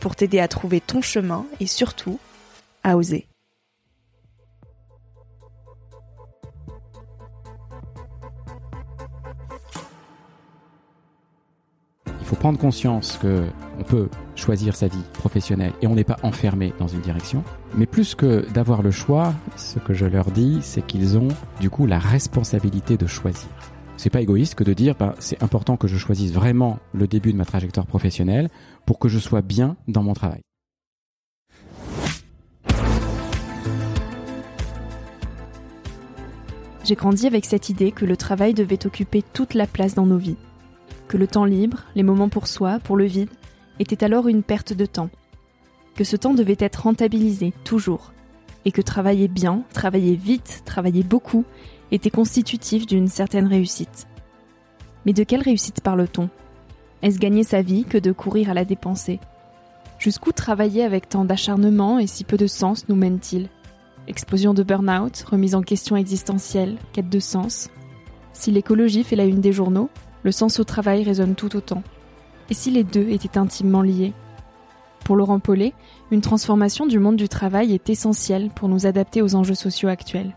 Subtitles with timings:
[0.00, 2.18] pour t'aider à trouver ton chemin et surtout
[2.82, 3.26] à oser.
[12.20, 13.44] Il faut prendre conscience que
[13.78, 17.44] on peut choisir sa vie professionnelle et on n'est pas enfermé dans une direction.
[17.76, 21.28] Mais plus que d'avoir le choix, ce que je leur dis, c'est qu'ils ont
[21.60, 23.48] du coup la responsabilité de choisir.
[23.96, 27.32] C'est pas égoïste que de dire bah, c'est important que je choisisse vraiment le début
[27.32, 28.50] de ma trajectoire professionnelle
[28.86, 30.40] pour que je sois bien dans mon travail.
[36.84, 40.18] J'ai grandi avec cette idée que le travail devait occuper toute la place dans nos
[40.18, 40.36] vies,
[41.08, 43.30] que le temps libre, les moments pour soi, pour le vide,
[43.78, 45.08] était alors une perte de temps,
[45.94, 48.12] que ce temps devait être rentabilisé toujours,
[48.66, 51.46] et que travailler bien, travailler vite, travailler beaucoup
[51.90, 54.06] était constitutif d'une certaine réussite.
[55.06, 56.28] Mais de quelle réussite parle-t-on?
[57.02, 59.20] Est-ce gagner sa vie que de courir à la dépenser
[59.98, 63.48] Jusqu'où travailler avec tant d'acharnement et si peu de sens nous mène-t-il?
[64.06, 67.70] Explosion de burn-out, remise en question existentielle, quête de sens?
[68.32, 69.88] Si l'écologie fait la une des journaux,
[70.24, 71.82] le sens au travail résonne tout autant.
[72.50, 74.12] Et si les deux étaient intimement liés?
[75.04, 75.74] Pour Laurent Paulet,
[76.10, 80.34] une transformation du monde du travail est essentielle pour nous adapter aux enjeux sociaux actuels.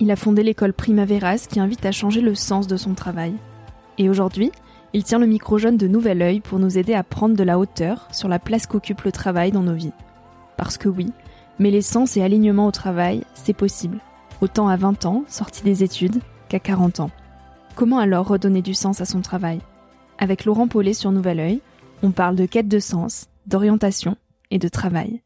[0.00, 3.34] Il a fondé l'école Primaveras qui invite à changer le sens de son travail.
[3.98, 4.50] Et aujourd'hui,
[4.94, 7.58] il tient le micro jeune de Nouvel Oeil pour nous aider à prendre de la
[7.58, 9.92] hauteur sur la place qu'occupe le travail dans nos vies.
[10.56, 11.12] Parce que oui,
[11.58, 14.00] mêler sens et alignement au travail, c'est possible.
[14.40, 17.10] Autant à 20 ans, sorti des études, qu'à 40 ans.
[17.74, 19.60] Comment alors redonner du sens à son travail?
[20.18, 21.60] Avec Laurent Paulet sur Nouvel Oeil,
[22.02, 24.16] on parle de quête de sens, d'orientation
[24.50, 25.22] et de travail.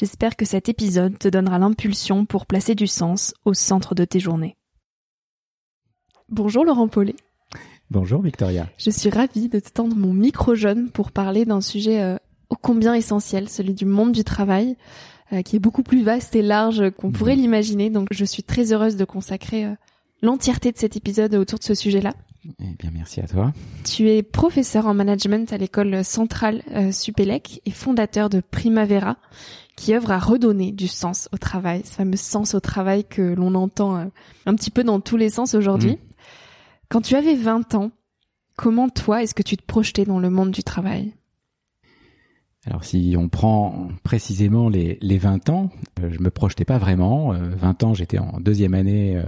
[0.00, 4.18] J'espère que cet épisode te donnera l'impulsion pour placer du sens au centre de tes
[4.18, 4.56] journées.
[6.30, 7.16] Bonjour Laurent Paulet.
[7.90, 8.66] Bonjour Victoria.
[8.78, 12.16] Je suis ravie de te tendre mon micro jeune pour parler d'un sujet euh,
[12.48, 14.78] ô combien essentiel, celui du monde du travail,
[15.34, 17.42] euh, qui est beaucoup plus vaste et large qu'on pourrait Mhm.
[17.42, 17.90] l'imaginer.
[17.90, 19.74] Donc je suis très heureuse de consacrer euh,
[20.22, 22.14] l'entièreté de cet épisode autour de ce sujet-là.
[22.44, 23.52] Eh bien merci à toi.
[23.84, 29.16] Tu es professeur en management à l'école centrale euh, Supélec et fondateur de Primavera,
[29.76, 33.54] qui œuvre à redonner du sens au travail, ce fameux sens au travail que l'on
[33.54, 34.04] entend euh,
[34.46, 35.92] un petit peu dans tous les sens aujourd'hui.
[35.92, 35.98] Mhm.
[36.88, 37.90] Quand tu avais 20 ans,
[38.56, 41.14] comment toi est-ce que tu te projetais dans le monde du travail?
[42.66, 45.70] Alors si on prend précisément les, les 20 ans,
[46.00, 47.32] euh, je me projetais pas vraiment.
[47.32, 49.24] Euh, 20 ans, j'étais en deuxième année euh,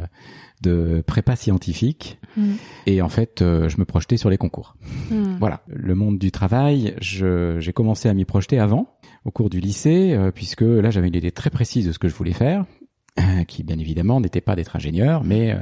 [0.62, 2.52] de prépa scientifique Mm.
[2.86, 4.76] et en fait, euh, je me projetais sur les concours.
[5.10, 5.36] Hmm.
[5.38, 10.12] Voilà, le monde du travail, j'ai commencé à m'y projeter avant, au cours du lycée,
[10.12, 12.64] euh, puisque là j'avais une idée très précise de ce que je voulais faire,
[13.18, 15.58] euh, qui bien évidemment n'était pas d'être ingénieur, mais euh,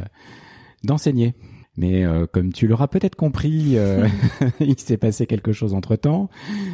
[0.85, 1.35] d'enseigner.
[1.77, 4.07] Mais euh, comme tu l'auras peut-être compris, euh,
[4.61, 6.29] il s'est passé quelque chose entre temps.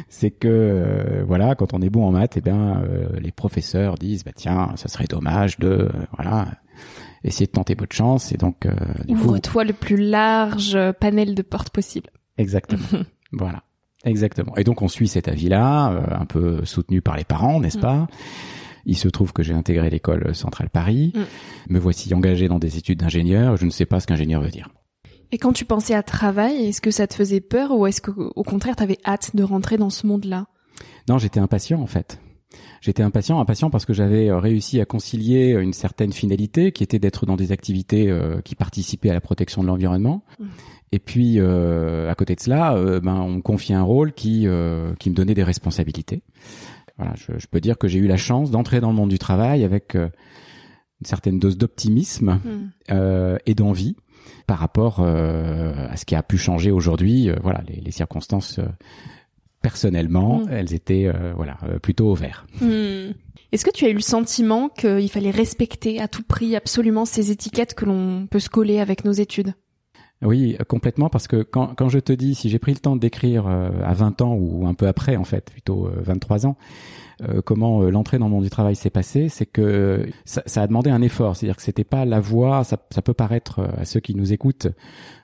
[0.09, 3.95] C'est que euh, voilà, quand on est bon en maths, eh ben euh, les professeurs
[3.95, 6.47] disent bah tiens, ça serait dommage de voilà
[7.23, 8.31] essayer de tenter votre chance.
[8.31, 8.73] Et donc euh,
[9.07, 12.09] Ouvre-toi le plus large panel de portes possible.
[12.37, 12.87] Exactement.
[13.31, 13.63] voilà.
[14.03, 14.55] Exactement.
[14.57, 17.81] Et donc on suit cet avis-là, euh, un peu soutenu par les parents, n'est-ce mm.
[17.81, 18.07] pas?
[18.85, 21.11] Il se trouve que j'ai intégré l'école centrale Paris.
[21.13, 21.73] Mm.
[21.73, 23.57] Me voici engagé dans des études d'ingénieur.
[23.57, 24.69] Je ne sais pas ce qu'ingénieur veut dire.
[25.31, 28.11] Et quand tu pensais à travail, est-ce que ça te faisait peur ou est-ce que
[28.11, 30.47] au contraire tu avais hâte de rentrer dans ce monde-là?
[31.09, 32.19] Non, j'étais impatient en fait.
[32.81, 36.99] J'étais impatient, impatient parce que j'avais euh, réussi à concilier une certaine finalité qui était
[36.99, 40.23] d'être dans des activités euh, qui participaient à la protection de l'environnement.
[40.39, 40.45] Mm.
[40.91, 44.47] Et puis euh, à côté de cela, euh, ben on me confiait un rôle qui
[44.47, 46.21] euh, qui me donnait des responsabilités.
[46.97, 49.19] Voilà, je, je peux dire que j'ai eu la chance d'entrer dans le monde du
[49.19, 50.09] travail avec une
[51.05, 53.37] certaine dose d'optimisme hmm.
[53.45, 53.95] et d'envie
[54.47, 57.29] par rapport à ce qui a pu changer aujourd'hui.
[57.43, 58.59] voilà, les, les circonstances
[59.67, 60.49] personnellement, hmm.
[60.51, 62.45] elles étaient voilà plutôt au vert.
[62.61, 63.11] Hmm.
[63.51, 67.31] Est-ce que tu as eu le sentiment qu'il fallait respecter à tout prix absolument ces
[67.31, 69.53] étiquettes que l'on peut se coller avec nos études?
[70.23, 73.45] Oui, complètement, parce que quand, quand je te dis, si j'ai pris le temps d'écrire
[73.47, 76.57] euh, à 20 ans ou un peu après, en fait, plutôt 23 euh, ans,
[77.21, 80.67] euh, comment l'entrée dans le monde du travail s'est passée, c'est que ça, ça, a
[80.67, 81.35] demandé un effort.
[81.35, 82.63] C'est-à-dire que c'était pas la voie.
[82.63, 84.67] Ça, ça, peut paraître à ceux qui nous écoutent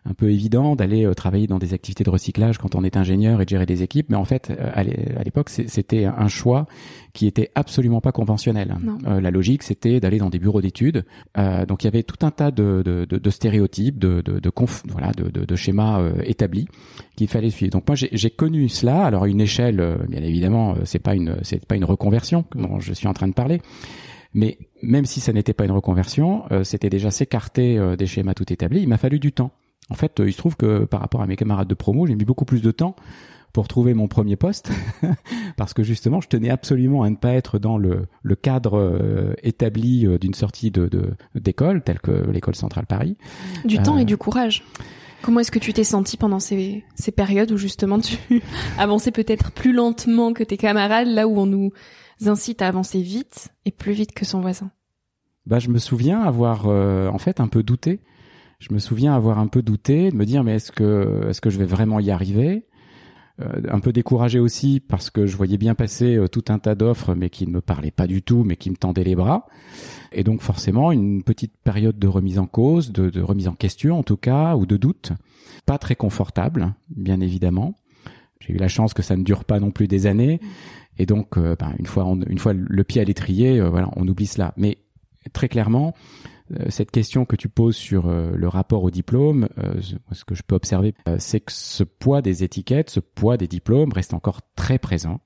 [0.06, 3.42] un peu évident d'aller euh, travailler dans des activités de recyclage quand on est ingénieur
[3.42, 6.68] et de gérer des équipes, mais en fait, euh, à l'époque, c'était un choix
[7.14, 8.76] qui était absolument pas conventionnel.
[9.08, 11.06] Euh, la logique, c'était d'aller dans des bureaux d'études.
[11.68, 14.50] donc il y avait tout un tas de, de, de, de stéréotypes, de, de, de
[14.90, 16.68] voilà, de, de, schémas établis
[17.16, 17.72] qu'il fallait suivre.
[17.72, 19.06] Donc moi, j'ai connu cela.
[19.06, 22.94] Alors à une échelle, bien évidemment, c'est pas une, c'est pas une reconversion dont je
[22.94, 23.62] suis en train de parler.
[24.34, 28.82] Mais même si ça n'était pas une reconversion, c'était déjà s'écarter des schémas tout établis.
[28.82, 29.52] Il m'a fallu du temps.
[29.90, 32.16] En fait, euh, il se trouve que par rapport à mes camarades de promo, j'ai
[32.16, 32.96] mis beaucoup plus de temps
[33.54, 34.72] pour trouver mon premier poste,
[35.58, 39.34] parce que justement, je tenais absolument à ne pas être dans le, le cadre euh,
[39.44, 40.90] établi euh, d'une sortie de
[41.36, 43.16] d'école, telle que l'école centrale Paris.
[43.64, 44.64] Du temps et du courage.
[45.22, 48.18] Comment est-ce que tu t'es senti pendant ces, ces périodes où justement tu
[48.78, 51.72] avançais peut-être plus lentement que tes camarades, là où on nous
[52.26, 54.72] incite à avancer vite et plus vite que son voisin?
[55.46, 58.02] Bah, je me souviens avoir en fait un peu douté
[58.60, 61.50] je me souviens avoir un peu douté, de me dire mais est-ce que est-ce que
[61.50, 62.66] je vais vraiment y arriver?
[62.66, 62.73] euh,
[63.40, 67.16] Un peu découragé aussi parce que je voyais bien passer euh, tout un tas d'offres
[67.16, 69.48] mais qui ne me parlaient pas du tout, mais qui me tendaient les bras.
[70.12, 73.98] Et donc forcément une petite période de remise en cause, de, de remise en question
[73.98, 75.14] en tout cas, ou de doute,
[75.66, 77.80] pas très confortable, bien évidemment.
[78.40, 80.40] J'ai eu la chance que ça ne dure pas non plus des années.
[81.00, 84.28] Et donc, euh, ben, une fois, une fois le pied à l'étrier, voilà, on oublie
[84.28, 84.54] cela.
[84.58, 84.78] Mais
[85.32, 86.33] très clairement, euh,
[86.70, 90.44] cette question que tu poses sur euh, le rapport au diplôme, euh, ce que je
[90.44, 94.78] peux observer, c'est que ce poids des étiquettes, ce poids des diplômes reste encore très
[94.78, 95.22] présent.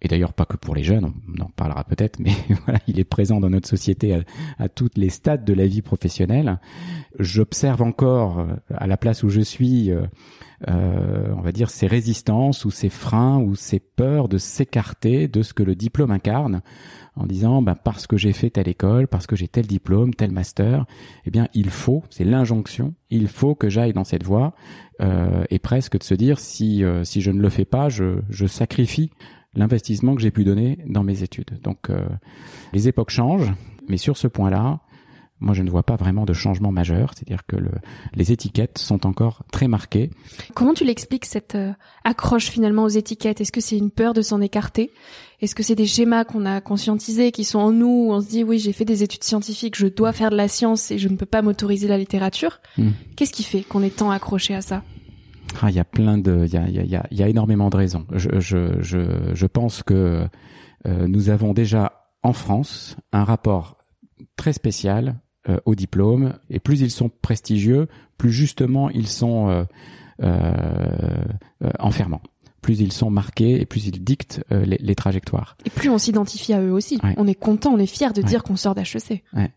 [0.00, 2.32] Et d'ailleurs pas que pour les jeunes, on en parlera peut-être, mais
[2.64, 4.20] voilà, il est présent dans notre société à,
[4.58, 6.60] à toutes les stades de la vie professionnelle.
[7.18, 12.70] J'observe encore à la place où je suis, euh, on va dire, ces résistances ou
[12.70, 16.62] ces freins ou ces peurs de s'écarter de ce que le diplôme incarne
[17.14, 20.30] en disant bah, parce que j'ai fait telle école, parce que j'ai tel diplôme, tel
[20.30, 20.86] master,
[21.26, 24.54] eh bien il faut, c'est l'injonction, il faut que j'aille dans cette voie
[25.00, 28.20] euh, et presque de se dire si euh, si je ne le fais pas, je,
[28.30, 29.10] je sacrifie
[29.54, 31.60] l'investissement que j'ai pu donner dans mes études.
[31.62, 32.06] Donc euh,
[32.72, 33.52] les époques changent,
[33.88, 34.80] mais sur ce point-là,
[35.40, 37.70] moi, je ne vois pas vraiment de changement majeur, c'est-à-dire que le,
[38.14, 40.10] les étiquettes sont encore très marquées.
[40.54, 41.72] Comment tu l'expliques cette euh,
[42.02, 43.40] accroche finalement aux étiquettes?
[43.40, 44.90] Est-ce que c'est une peur de s'en écarter?
[45.40, 48.28] Est-ce que c'est des schémas qu'on a conscientisés, qui sont en nous, où on se
[48.28, 51.08] dit oui, j'ai fait des études scientifiques, je dois faire de la science et je
[51.08, 52.60] ne peux pas m'autoriser la littérature?
[52.76, 52.90] Hmm.
[53.14, 54.82] Qu'est-ce qui fait qu'on est tant accroché à ça?
[55.60, 57.76] Ah, il y a plein de, il y a, y, a, y a, énormément de
[57.76, 58.06] raisons.
[58.12, 60.26] Je, je, je, je pense que
[60.86, 63.78] euh, nous avons déjà en France un rapport
[64.36, 65.16] très spécial
[65.48, 66.34] euh, au diplôme.
[66.50, 67.88] Et plus ils sont prestigieux,
[68.18, 69.64] plus justement ils sont euh,
[70.22, 71.22] euh,
[71.78, 72.22] enfermants
[72.60, 75.56] plus ils sont marqués et plus ils dictent les, les, trajectoires.
[75.64, 76.98] Et plus on s'identifie à eux aussi.
[77.16, 79.22] On est content, on est fier de dire qu'on sort d'HEC.
[79.32, 79.50] Ouais.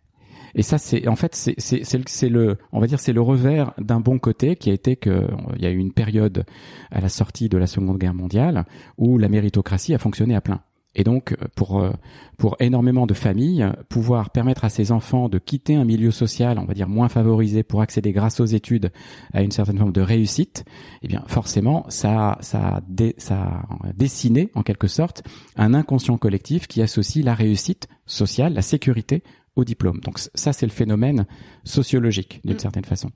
[0.56, 4.00] Et ça, c'est en fait, c'est c'est le, on va dire, c'est le revers d'un
[4.00, 6.46] bon côté qui a été que il y a eu une période
[6.92, 8.66] à la sortie de la Seconde Guerre mondiale
[8.98, 10.62] où la méritocratie a fonctionné à plein.
[10.94, 11.92] Et donc, euh, pour euh,
[12.38, 16.66] pour énormément de familles, pouvoir permettre à ces enfants de quitter un milieu social, on
[16.66, 18.92] va dire moins favorisé, pour accéder grâce aux études
[19.32, 20.66] à une certaine forme de réussite,
[21.04, 22.82] eh bien, forcément, ça ça
[23.18, 25.24] ça a dessiné en quelque sorte
[25.56, 29.24] un inconscient collectif qui associe la réussite sociale, la sécurité
[29.56, 30.00] au diplôme.
[30.00, 31.26] Donc ça, c'est le phénomène
[31.64, 32.60] sociologique d'une mm.
[32.60, 33.12] certaine façon.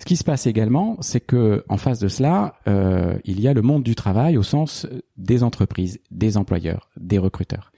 [0.00, 3.52] Ce qui se passe également, c'est que en face de cela, euh, il y a
[3.52, 4.86] le monde du travail au sens
[5.18, 7.70] des entreprises, des employeurs, des recruteurs.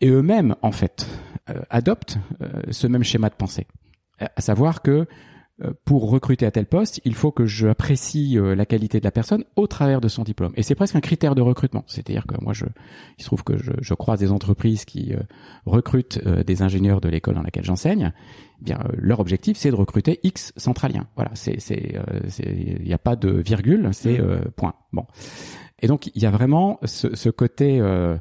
[0.00, 1.06] Et eux-mêmes, en fait,
[1.50, 3.66] euh, adoptent euh, ce même schéma de pensée,
[4.18, 5.06] à savoir que
[5.84, 9.10] pour recruter à tel poste, il faut que je apprécie euh, la qualité de la
[9.10, 10.52] personne au travers de son diplôme.
[10.56, 11.84] Et c'est presque un critère de recrutement.
[11.86, 12.64] C'est-à-dire que moi, je,
[13.18, 15.20] il se trouve que je, je croise des entreprises qui euh,
[15.66, 18.12] recrutent des ingénieurs de l'école dans laquelle j'enseigne.
[18.60, 21.06] Eh bien, leur objectif, c'est de recruter X centraliens.
[21.16, 21.98] Voilà, c'est, c'est,
[22.44, 24.50] il n'y a pas de virgule, c'est mmh.
[24.56, 24.74] point.
[24.92, 25.06] Bon.
[25.80, 28.16] Et donc, il y a vraiment ce, ce côté euh,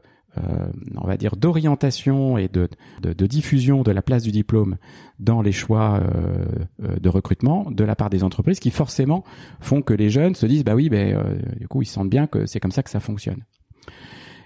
[0.96, 2.69] on va dire, d'orientation et de,
[3.01, 4.77] de, diffusion de la place du diplôme
[5.19, 6.46] dans les choix euh,
[6.84, 9.24] euh, de recrutement de la part des entreprises qui forcément
[9.60, 12.46] font que les jeunes se disent bah oui, ben du coup ils sentent bien que
[12.46, 13.43] c'est comme ça que ça fonctionne.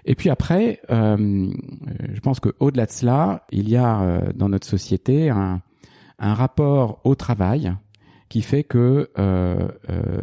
[0.04, 5.30] Et puis après, je pense que au-delà de cela, il y a dans notre société
[5.30, 5.62] un,
[6.18, 7.74] un rapport au travail
[8.34, 10.20] qui fait que euh, euh,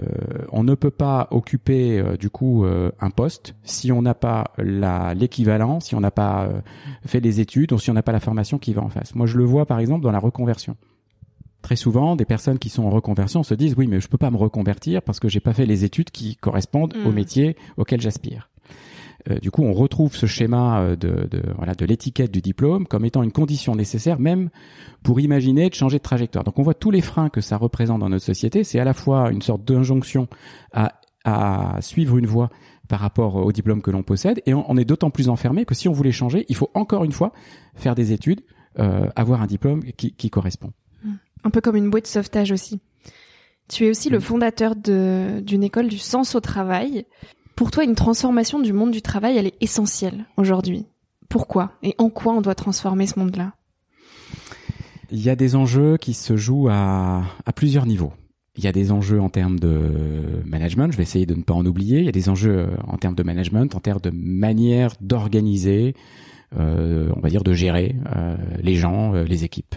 [0.52, 5.80] on ne peut pas occuper euh, du coup un poste si on n'a pas l'équivalent,
[5.80, 6.50] si on n'a pas
[7.06, 9.16] fait des études ou si on n'a pas la formation qui va en face.
[9.16, 10.76] Moi, je le vois par exemple dans la reconversion.
[11.62, 14.30] Très souvent, des personnes qui sont en reconversion se disent oui, mais je peux pas
[14.30, 17.16] me reconvertir parce que j'ai pas fait les études qui correspondent au mmh.
[17.16, 18.51] métier auquel j'aspire.
[19.30, 22.88] Euh, du coup, on retrouve ce schéma euh, de, de voilà de l'étiquette du diplôme
[22.88, 24.50] comme étant une condition nécessaire même
[25.04, 26.44] pour imaginer de changer de trajectoire.
[26.44, 28.64] Donc, on voit tous les freins que ça représente dans notre société.
[28.64, 30.28] C'est à la fois une sorte d'injonction
[30.74, 32.50] à, à suivre une voie
[32.92, 35.88] par rapport au diplôme que l'on possède, et on, est d'autant plus enfermé que si
[35.88, 37.32] on voulait changer, il faut encore une fois
[37.74, 38.42] faire des études,
[38.80, 40.74] euh, avoir un diplôme qui, qui correspond.
[41.46, 42.82] Un peu comme une boîte de sauvetage aussi.
[43.70, 47.06] Tu es aussi le fondateur d'une école du sens au travail.
[47.62, 50.88] Pour toi, une transformation du monde du travail, elle est essentielle aujourd'hui.
[51.30, 53.54] Pourquoi Et en quoi on doit transformer ce monde-là?
[55.12, 57.22] Il y a des enjeux qui se jouent à,
[57.56, 58.14] plusieurs niveaux.
[58.56, 61.54] Il y a des enjeux en termes de management, je vais essayer de ne pas
[61.54, 62.00] en oublier.
[62.00, 65.94] Il y a des enjeux en termes de management, en termes de manière d'organiser,
[66.58, 69.76] euh, on va dire de gérer euh, les gens, euh, les équipes.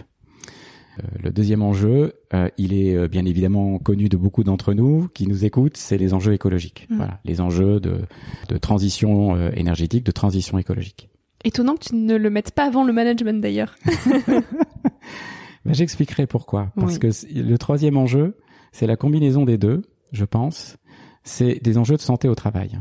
[0.99, 5.07] Euh, le deuxième enjeu, euh, il est euh, bien évidemment connu de beaucoup d'entre nous
[5.13, 6.87] qui nous écoutent, c'est les enjeux écologiques.
[6.89, 6.95] Mm.
[6.97, 8.01] Voilà, les enjeux de,
[8.49, 11.09] de transition énergétique, de transition écologique.
[11.43, 13.75] Étonnant que tu ne le mettes pas avant le management d'ailleurs.
[14.27, 16.71] ben, J'expliquerai pourquoi.
[16.75, 18.37] Parce que le troisième enjeu,
[18.71, 20.77] c'est la combinaison des deux, je pense.
[21.23, 22.79] C'est des enjeux de santé au travail.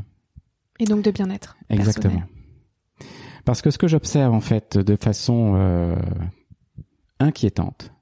[0.78, 1.56] Et donc de bien-être.
[1.68, 2.22] Exactement.
[3.44, 5.96] Parce que ce que j'observe en fait de façon euh,
[7.20, 7.92] inquiétante,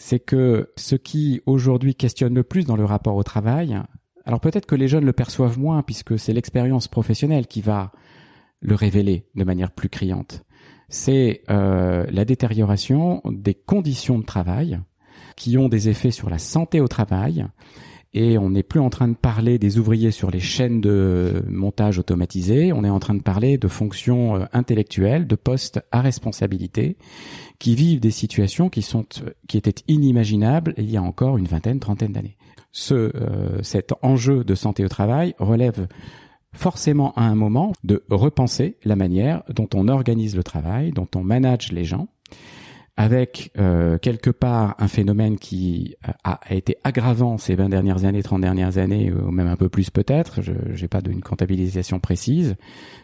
[0.00, 3.78] c'est que ce qui aujourd'hui questionne le plus dans le rapport au travail,
[4.24, 7.92] alors peut-être que les jeunes le perçoivent moins puisque c'est l'expérience professionnelle qui va
[8.62, 10.42] le révéler de manière plus criante,
[10.88, 14.80] c'est euh, la détérioration des conditions de travail
[15.36, 17.46] qui ont des effets sur la santé au travail
[18.12, 21.98] et on n'est plus en train de parler des ouvriers sur les chaînes de montage
[21.98, 26.96] automatisées, on est en train de parler de fonctions euh, intellectuelles, de postes à responsabilité,
[27.58, 29.06] qui vivent des situations qui sont
[29.46, 32.36] qui étaient inimaginables il y a encore une vingtaine, trentaine d'années.
[32.72, 35.86] Ce euh, cet enjeu de santé au travail relève
[36.52, 41.22] forcément à un moment de repenser la manière dont on organise le travail, dont on
[41.22, 42.08] manage les gens
[43.00, 48.42] avec euh, quelque part un phénomène qui a, été aggravant ces 20 dernières années, 30
[48.42, 52.56] dernières années, ou même un peu plus peut-être, je n'ai pas d'une comptabilisation précise,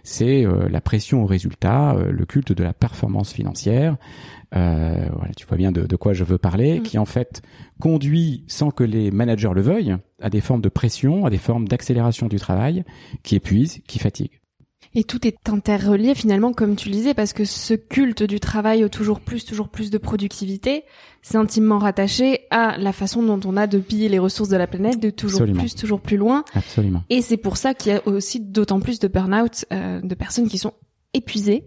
[0.03, 3.97] c'est euh, la pression au résultat, euh, le culte de la performance financière,
[4.53, 6.83] voilà, tu vois bien de, de quoi je veux parler, mm.
[6.83, 7.41] qui en fait
[7.81, 11.69] conduit, sans que les managers le veuillent, à des formes de pression, à des formes
[11.69, 12.85] d'accélération du travail,
[13.23, 14.41] qui épuisent, qui fatiguent.
[14.95, 18.83] Et tout est interrelié finalement, comme tu le disais, parce que ce culte du travail
[18.83, 20.85] au toujours plus, toujours plus de productivité,
[21.21, 24.67] c'est intimement rattaché à la façon dont on a de piller les ressources de la
[24.67, 26.45] planète, de toujours plus, toujours plus loin.
[26.55, 27.03] Absolument.
[27.11, 30.49] Et c'est pour ça qu'il y a aussi d'autant plus de burn-out, euh, de personnes
[30.49, 30.73] qui sont
[31.13, 31.65] épuisées.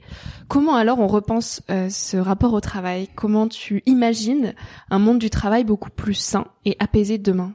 [0.48, 3.10] Comment alors on repense euh, ce rapport au travail?
[3.16, 4.54] Comment tu imagines
[4.90, 7.54] un monde du travail beaucoup plus sain et apaisé demain?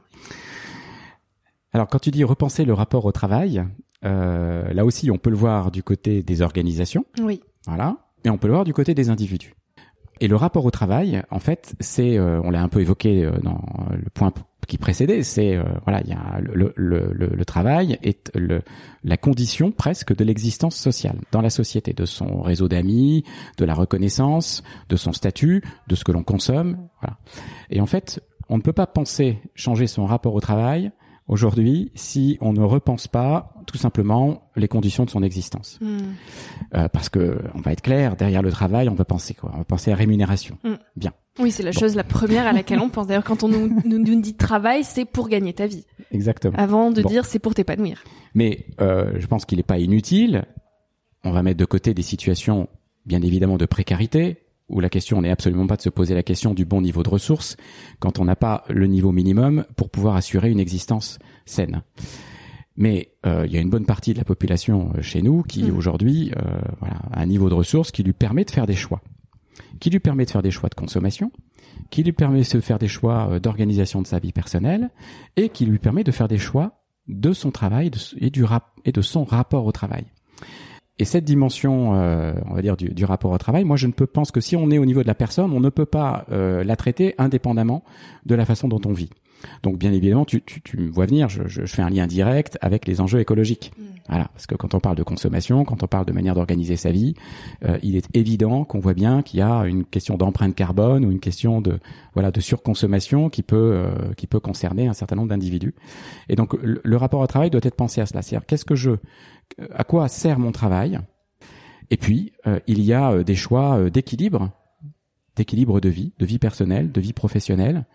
[1.73, 3.65] Alors quand tu dis repenser le rapport au travail,
[4.05, 7.05] euh, là aussi, on peut le voir du côté des organisations.
[7.21, 7.41] Oui.
[7.65, 7.97] Voilà.
[8.23, 9.55] Et on peut le voir du côté des individus.
[10.21, 13.31] Et le rapport au travail, en fait, c'est, euh, on l'a un peu évoqué euh,
[13.43, 14.31] dans le point
[14.67, 18.63] qui précédait, c'est voilà, il y a le, le, le, le travail est le,
[19.03, 23.23] la condition presque de l'existence sociale dans la société, de son réseau d'amis,
[23.59, 27.19] de la reconnaissance, de son statut, de ce que l'on consomme, voilà.
[27.69, 30.91] Et en fait, on ne peut pas penser changer son rapport au travail
[31.27, 35.79] aujourd'hui si on ne repense pas tout simplement les conditions de son existence.
[35.81, 35.97] Hmm.
[36.75, 39.51] Euh, parce que on va être clair, derrière le travail, on va penser quoi?
[39.53, 40.57] On va penser à rémunération.
[40.63, 40.75] Hmm.
[40.95, 41.13] Bien.
[41.39, 43.07] Oui, c'est la chose la première à laquelle on pense.
[43.07, 45.85] D'ailleurs, quand on nous, nous, dit travail, c'est pour gagner ta vie.
[46.11, 46.57] Exactement.
[46.57, 48.03] Avant de dire c'est pour t'épanouir.
[48.33, 50.45] Mais euh, je pense qu'il n'est pas inutile.
[51.23, 52.69] On va mettre de côté des situations,
[53.05, 56.53] bien évidemment, de précarité, où la question n'est absolument pas de se poser la question
[56.53, 57.55] du bon niveau de ressources
[57.99, 61.83] quand on n'a pas le niveau minimum pour pouvoir assurer une existence saine.
[62.77, 65.63] Mais euh, il y a une bonne partie de la population euh, chez nous qui
[65.71, 65.77] Mm.
[65.77, 69.01] aujourd'hui euh, voilà, a un niveau de ressources qui lui permet de faire des choix,
[69.79, 71.31] qui lui permet de faire des choix de consommation,
[71.89, 74.89] qui lui permet de faire des choix d'organisation de sa vie personnelle
[75.37, 78.77] et qui lui permet de faire des choix de son travail de- et, du rap-
[78.83, 80.05] et de son rapport au travail.
[80.97, 83.91] Et cette dimension, euh, on va dire, du, du rapport au travail, moi je ne
[83.91, 86.25] peux pense que si on est au niveau de la personne, on ne peut pas
[86.31, 87.83] euh, la traiter indépendamment
[88.25, 89.09] de la façon dont on vit.
[89.61, 92.07] Donc bien évidemment, tu, tu, tu me vois venir, je, je, je fais un lien
[92.07, 93.73] direct avec les enjeux écologiques.
[94.07, 96.91] Voilà, parce que quand on parle de consommation, quand on parle de manière d'organiser sa
[96.91, 97.15] vie,
[97.63, 101.11] euh, il est évident qu'on voit bien qu'il y a une question d'empreinte carbone ou
[101.11, 101.79] une question de
[102.13, 105.73] voilà de surconsommation qui peut euh, qui peut concerner un certain nombre d'individus.
[106.29, 108.75] Et donc le, le rapport au travail doit être pensé à cela, c'est-à-dire qu'est-ce que
[108.75, 108.91] je
[109.73, 110.99] à quoi sert mon travail
[111.89, 114.51] Et puis euh, il y a euh, des choix euh, d'équilibre,
[115.35, 117.85] d'équilibre de vie, de vie personnelle, de vie professionnelle,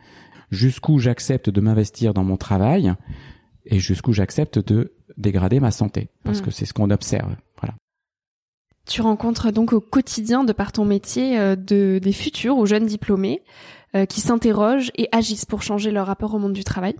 [0.50, 2.94] jusqu'où j'accepte de m'investir dans mon travail
[3.66, 6.44] et jusqu'où j'accepte de dégrader ma santé parce Mm.
[6.44, 7.36] que c'est ce qu'on observe.
[7.60, 7.74] Voilà.
[8.86, 13.42] Tu rencontres donc au quotidien, de par ton métier, de, des futurs ou jeunes diplômés
[13.96, 16.94] euh, qui s'interrogent et agissent pour changer leur rapport au monde du travail.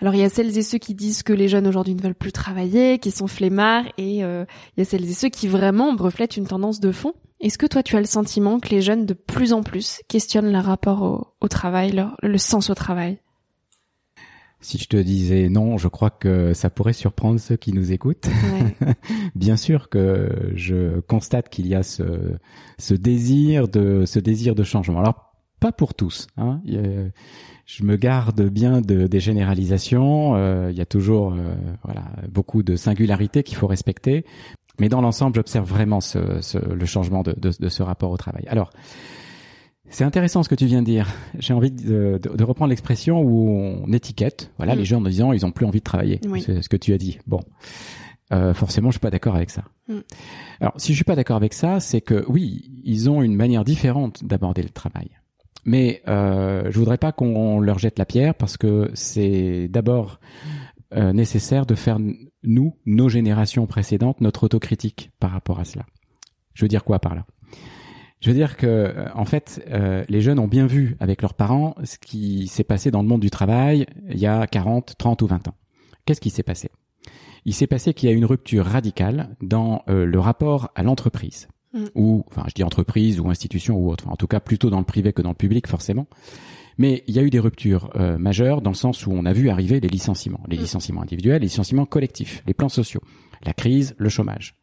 [0.00, 2.14] Alors il y a celles et ceux qui disent que les jeunes aujourd'hui ne veulent
[2.14, 4.44] plus travailler, qui sont flemmards, et euh,
[4.76, 7.14] il y a celles et ceux qui vraiment reflètent une tendance de fond.
[7.40, 10.52] Est-ce que toi tu as le sentiment que les jeunes de plus en plus questionnent
[10.52, 13.18] leur rapport au, au travail, leur, le sens au travail?
[14.60, 18.26] Si je te disais non, je crois que ça pourrait surprendre ceux qui nous écoutent.
[18.26, 18.94] Ouais.
[19.36, 22.02] Bien sûr que je constate qu'il y a ce,
[22.76, 24.98] ce désir de ce désir de changement.
[24.98, 25.27] Alors
[25.60, 26.26] pas pour tous.
[26.36, 26.60] Hein.
[26.68, 27.10] A-
[27.66, 30.34] je me garde bien de, des généralisations.
[30.36, 34.24] Euh, il y a toujours euh, voilà beaucoup de singularités qu'il faut respecter.
[34.80, 38.16] Mais dans l'ensemble, j'observe vraiment ce, ce- le changement de, de, de ce rapport au
[38.16, 38.44] travail.
[38.48, 38.70] Alors,
[39.90, 41.08] c'est intéressant ce que tu viens de dire.
[41.38, 44.78] J'ai envie de, de- de reprendre l'expression où on étiquette, voilà, Mm.
[44.78, 46.20] les gens en disant ils ont plus envie de travailler.
[46.28, 46.42] Oui.
[46.42, 47.18] C'est ce que tu as dit.
[47.26, 47.40] Bon,
[48.32, 49.64] euh, forcément, je suis pas d'accord avec ça.
[49.88, 49.98] Mm.
[50.60, 53.64] Alors, si je suis pas d'accord avec ça, c'est que oui, ils ont une manière
[53.64, 55.10] différente d'aborder le travail.
[55.64, 60.18] Mais euh, je voudrais pas qu'on leur jette la pierre parce que c'est d'abord
[60.94, 61.98] euh, nécessaire de faire
[62.42, 65.84] nous, nos générations précédentes, notre autocritique par rapport à cela.
[66.54, 67.26] Je veux dire quoi par là?
[68.20, 71.34] Je veux dire que euh, en fait, euh, les jeunes ont bien vu avec leurs
[71.34, 75.20] parents ce qui s'est passé dans le monde du travail il y a 40, 30
[75.20, 75.54] ou 20 ans.
[76.06, 76.70] Qu'est-ce qui s'est passé?
[77.44, 81.48] Il s'est passé qu'il y a une rupture radicale dans le rapport à l'entreprise.
[81.72, 81.84] Mm.
[81.94, 84.04] Ou, enfin, je dis entreprise ou institution ou autre.
[84.04, 86.06] Enfin, en tout cas, plutôt dans le privé que dans le public, forcément.
[86.78, 89.32] Mais il y a eu des ruptures euh, majeures dans le sens où on a
[89.32, 90.60] vu arriver les licenciements, les Mm.
[90.60, 93.02] licenciements individuels, les licenciements collectifs, les plans sociaux,
[93.44, 94.54] la crise, le chômage.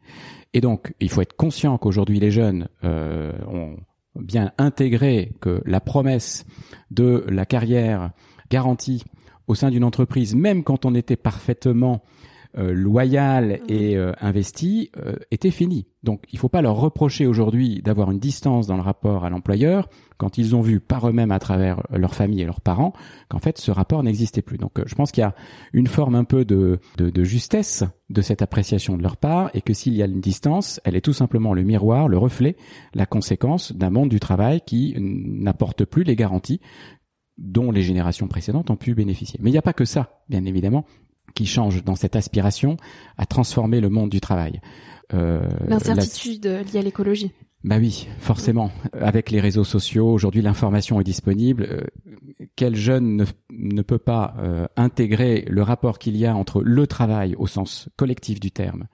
[0.54, 3.76] Et donc, il faut être conscient qu'aujourd'hui les jeunes euh, ont
[4.18, 6.46] bien intégré que la promesse
[6.90, 8.12] de la carrière
[8.50, 9.04] garantie
[9.46, 12.02] au sein d'une entreprise, même quand on était parfaitement
[12.58, 15.86] euh, loyal et euh, investi, euh, était finie.
[16.02, 19.30] Donc, il ne faut pas leur reprocher aujourd'hui d'avoir une distance dans le rapport à
[19.30, 22.92] l'employeur quand ils ont vu par eux-mêmes à travers leur famille et leurs parents
[23.28, 24.56] qu'en fait ce rapport n'existait plus.
[24.56, 25.34] Donc, je pense qu'il y a
[25.72, 29.60] une forme un peu de, de, de justesse de cette appréciation de leur part et
[29.60, 32.56] que s'il y a une distance, elle est tout simplement le miroir, le reflet,
[32.94, 36.60] la conséquence d'un monde du travail qui n'apporte plus les garanties
[37.38, 39.38] dont les générations précédentes ont pu bénéficier.
[39.42, 40.86] Mais il n'y a pas que ça, bien évidemment,
[41.36, 42.76] qui change dans cette aspiration
[43.16, 44.60] à transformer le monde du travail.
[45.14, 47.30] Euh, L'incertitude liée à l'écologie.
[47.62, 48.72] bah oui, forcément.
[48.92, 51.68] Avec les réseaux sociaux, aujourd'hui l'information est disponible.
[51.70, 51.80] Euh,
[52.56, 56.86] quel jeune ne, ne peut pas euh, intégrer le rapport qu'il y a entre le
[56.86, 58.86] travail au sens collectif du terme,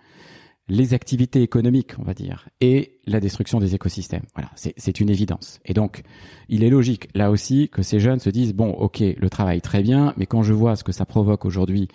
[0.72, 4.24] les activités économiques, on va dire, et la destruction des écosystèmes.
[4.34, 5.60] Voilà, c'est une évidence.
[5.66, 6.02] Et donc,
[6.48, 9.82] il est logique, là aussi, que ces jeunes se disent, bon, ok, le travail très
[9.82, 11.88] bien, mais quand je vois ce que ça provoque aujourd'hui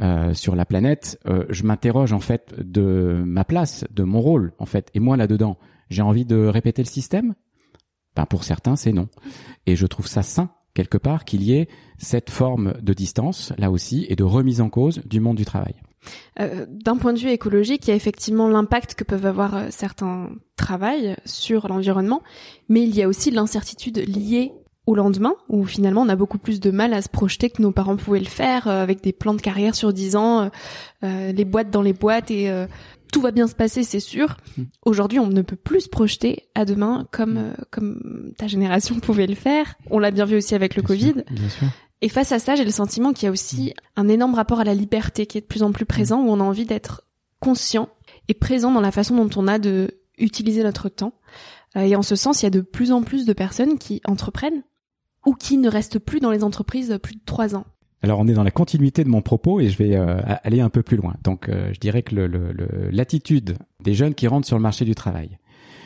[0.00, 4.54] euh, sur la planète, euh, je m'interroge en fait de ma place, de mon rôle,
[4.58, 4.90] en fait.
[4.94, 5.58] Et moi, là-dedans,
[5.90, 7.34] j'ai envie de répéter le système?
[8.16, 9.08] Ben, Pour certains, c'est non.
[9.66, 11.68] Et je trouve ça sain, quelque part, qu'il y ait
[11.98, 15.74] cette forme de distance, là aussi, et de remise en cause du monde du travail.
[16.40, 19.66] Euh, D'un point de vue écologique, il y a effectivement l'impact que peuvent avoir euh,
[19.70, 22.22] certains travails sur l'environnement,
[22.68, 24.52] mais il y a aussi l'incertitude liée
[24.86, 27.70] au lendemain, où finalement on a beaucoup plus de mal à se projeter que nos
[27.70, 30.50] parents pouvaient le faire, euh, avec des plans de carrière sur 10 ans,
[31.04, 32.66] euh, les boîtes dans les boîtes, et euh,
[33.12, 34.38] tout va bien se passer, c'est sûr.
[34.56, 34.62] Mm.
[34.84, 39.26] Aujourd'hui, on ne peut plus se projeter à demain comme, euh, comme ta génération pouvait
[39.28, 39.74] le faire.
[39.90, 41.12] On l'a bien vu aussi avec le Bien Covid.
[41.12, 41.68] sûr, bien sûr.
[42.02, 44.64] Et face à ça, j'ai le sentiment qu'il y a aussi un énorme rapport à
[44.64, 47.06] la liberté qui est de plus en plus présent, où on a envie d'être
[47.38, 47.88] conscient
[48.28, 51.14] et présent dans la façon dont on a de utiliser notre temps.
[51.76, 54.62] Et en ce sens, il y a de plus en plus de personnes qui entreprennent
[55.24, 57.64] ou qui ne restent plus dans les entreprises plus de trois ans.
[58.02, 60.70] Alors on est dans la continuité de mon propos et je vais euh, aller un
[60.70, 61.14] peu plus loin.
[61.22, 62.16] Donc euh, je dirais que
[62.90, 65.38] l'attitude des jeunes qui rentrent sur le marché du travail,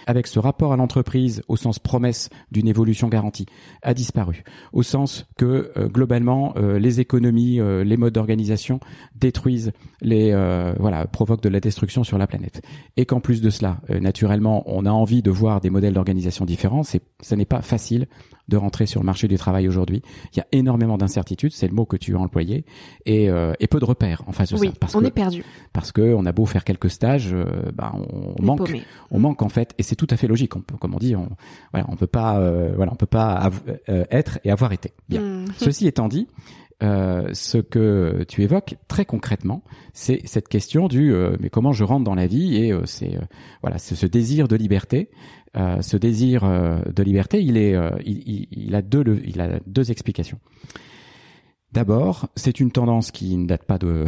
[0.06, 3.46] avec ce rapport à l'entreprise au sens promesse d'une évolution garantie
[3.82, 8.80] a disparu, au sens que euh, globalement euh, les économies, euh, les modes d'organisation
[9.14, 10.34] détruisent les
[10.78, 12.62] voilà provoquent de la destruction sur la planète,
[12.96, 16.82] et qu'en plus de cela, naturellement, on a envie de voir des modèles d'organisation différents.
[16.82, 18.06] C'est ça n'est pas facile
[18.48, 20.02] de rentrer sur le marché du travail aujourd'hui.
[20.32, 22.64] Il y a énormément d'incertitudes, c'est le mot que tu as employé,
[23.04, 24.74] et, euh, et peu de repères en face de oui, ça.
[24.80, 25.44] Parce on que, est perdu.
[25.72, 28.82] Parce que on a beau faire quelques stages, euh, bah, on, on manque, paumé.
[29.10, 30.54] on manque en fait, et c'est tout à fait logique.
[30.56, 31.28] On peut, comme on dit, on,
[31.72, 33.50] voilà, on peut pas, euh, voilà, on peut pas
[33.88, 34.92] euh, être et avoir été.
[35.09, 35.20] Bien.
[35.20, 35.46] Mhm.
[35.56, 36.28] Ceci étant dit.
[36.82, 39.62] Euh, ce que tu évoques très concrètement,
[39.94, 43.18] c'est cette question du euh, mais comment je rentre dans la vie et euh, c'est
[43.62, 45.09] voilà c'est ce désir de liberté,
[45.54, 50.38] ce désir de liberté, il est il, il, il, a deux il a deux explications.
[51.72, 54.04] D'abord, c'est une tendance qui ne date pas de,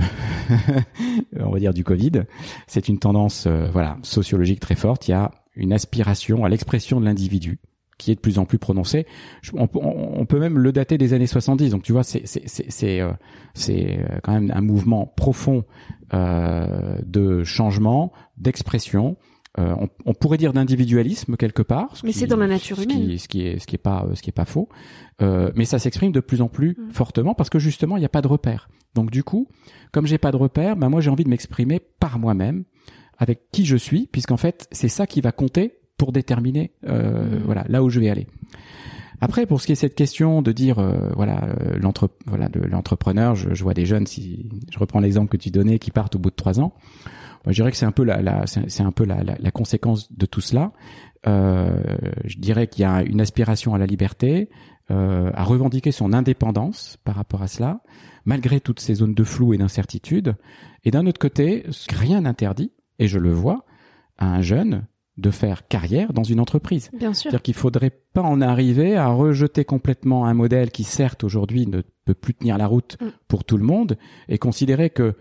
[1.41, 2.25] on va dire du Covid.
[2.67, 5.09] C'est une tendance, voilà, sociologique très forte.
[5.09, 7.59] Il y a une aspiration à l'expression de l'individu
[7.99, 9.07] qui est de plus en plus prononcé.
[9.55, 11.71] On, on, peut même le dater des années 70.
[11.71, 13.13] Donc tu vois, c'est c'est c'est euh,
[13.55, 15.65] c'est quand même un mouvement profond
[16.15, 19.17] euh, de changement, d'expression.
[19.59, 21.93] Euh, on, on, pourrait dire d'individualisme quelque part.
[22.05, 23.09] Mais c'est dans la nature ce humaine.
[23.09, 24.69] Qui, ce qui est ce qui est pas ce qui est pas faux.
[25.21, 26.91] Euh, mais ça s'exprime de plus en plus Mm.
[26.93, 28.69] fortement parce que justement il n'y a pas de repère.
[28.95, 29.49] Donc du coup,
[29.93, 32.65] comme j'ai pas de repère, ben moi j'ai envie de m'exprimer par moi-même
[33.19, 37.43] avec qui je suis, puisqu'en fait c'est ça qui va compter pour déterminer euh, Mhm.
[37.45, 38.27] voilà là où je vais aller.
[39.21, 42.61] Après, pour ce qui est cette question de dire euh, voilà euh, l'entre voilà de
[42.61, 46.15] l'entrepreneur, je, je vois des jeunes si je reprends l'exemple que tu donnais qui partent
[46.15, 46.73] au bout de trois ans.
[47.45, 49.51] Moi, je dirais que c'est un peu la, la c'est un peu la, la, la
[49.51, 50.73] conséquence de tout cela.
[51.27, 51.83] Euh,
[52.25, 54.49] je dirais qu'il y a une aspiration à la liberté,
[54.91, 57.81] euh, à revendiquer son indépendance par rapport à cela,
[58.25, 60.37] malgré toutes ces zones de flou et d'incertitude.
[60.85, 63.65] Et d'un autre côté, rien n'interdit, et je le vois,
[64.19, 66.91] à un jeune de faire carrière dans une entreprise.
[66.93, 67.23] Bien sûr.
[67.25, 71.83] C'est-à-dire qu'il faudrait pas en arriver à rejeter complètement un modèle qui certes aujourd'hui ne
[72.05, 73.07] peut plus tenir la route Mm.
[73.27, 75.15] pour tout le monde et considérer que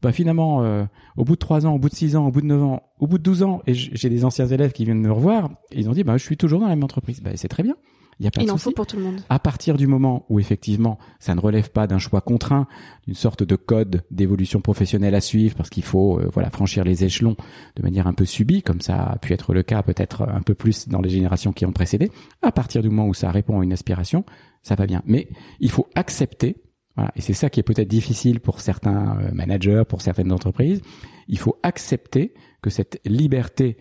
[0.00, 0.84] bah finalement euh,
[1.16, 2.82] au bout de trois ans, au bout de six ans, au bout de neuf ans,
[2.98, 5.80] au bout de 12 ans et j'ai des anciens élèves qui viennent me revoir, et
[5.80, 7.20] ils ont dit bah je suis toujours dans la même entreprise.
[7.20, 7.76] Bah c'est très bien.
[8.18, 9.20] Il y a pas Il de en faut pour tout le monde.
[9.28, 12.66] À partir du moment où effectivement ça ne relève pas d'un choix contraint,
[13.06, 17.04] d'une sorte de code d'évolution professionnelle à suivre, parce qu'il faut euh, voilà franchir les
[17.04, 17.36] échelons
[17.76, 20.54] de manière un peu subie, comme ça a pu être le cas peut-être un peu
[20.54, 22.10] plus dans les générations qui ont précédé.
[22.42, 24.24] À partir du moment où ça répond à une aspiration,
[24.62, 25.02] ça va bien.
[25.06, 25.28] Mais
[25.60, 26.56] il faut accepter,
[26.96, 30.80] voilà, et c'est ça qui est peut-être difficile pour certains euh, managers, pour certaines entreprises.
[31.28, 33.76] Il faut accepter que cette liberté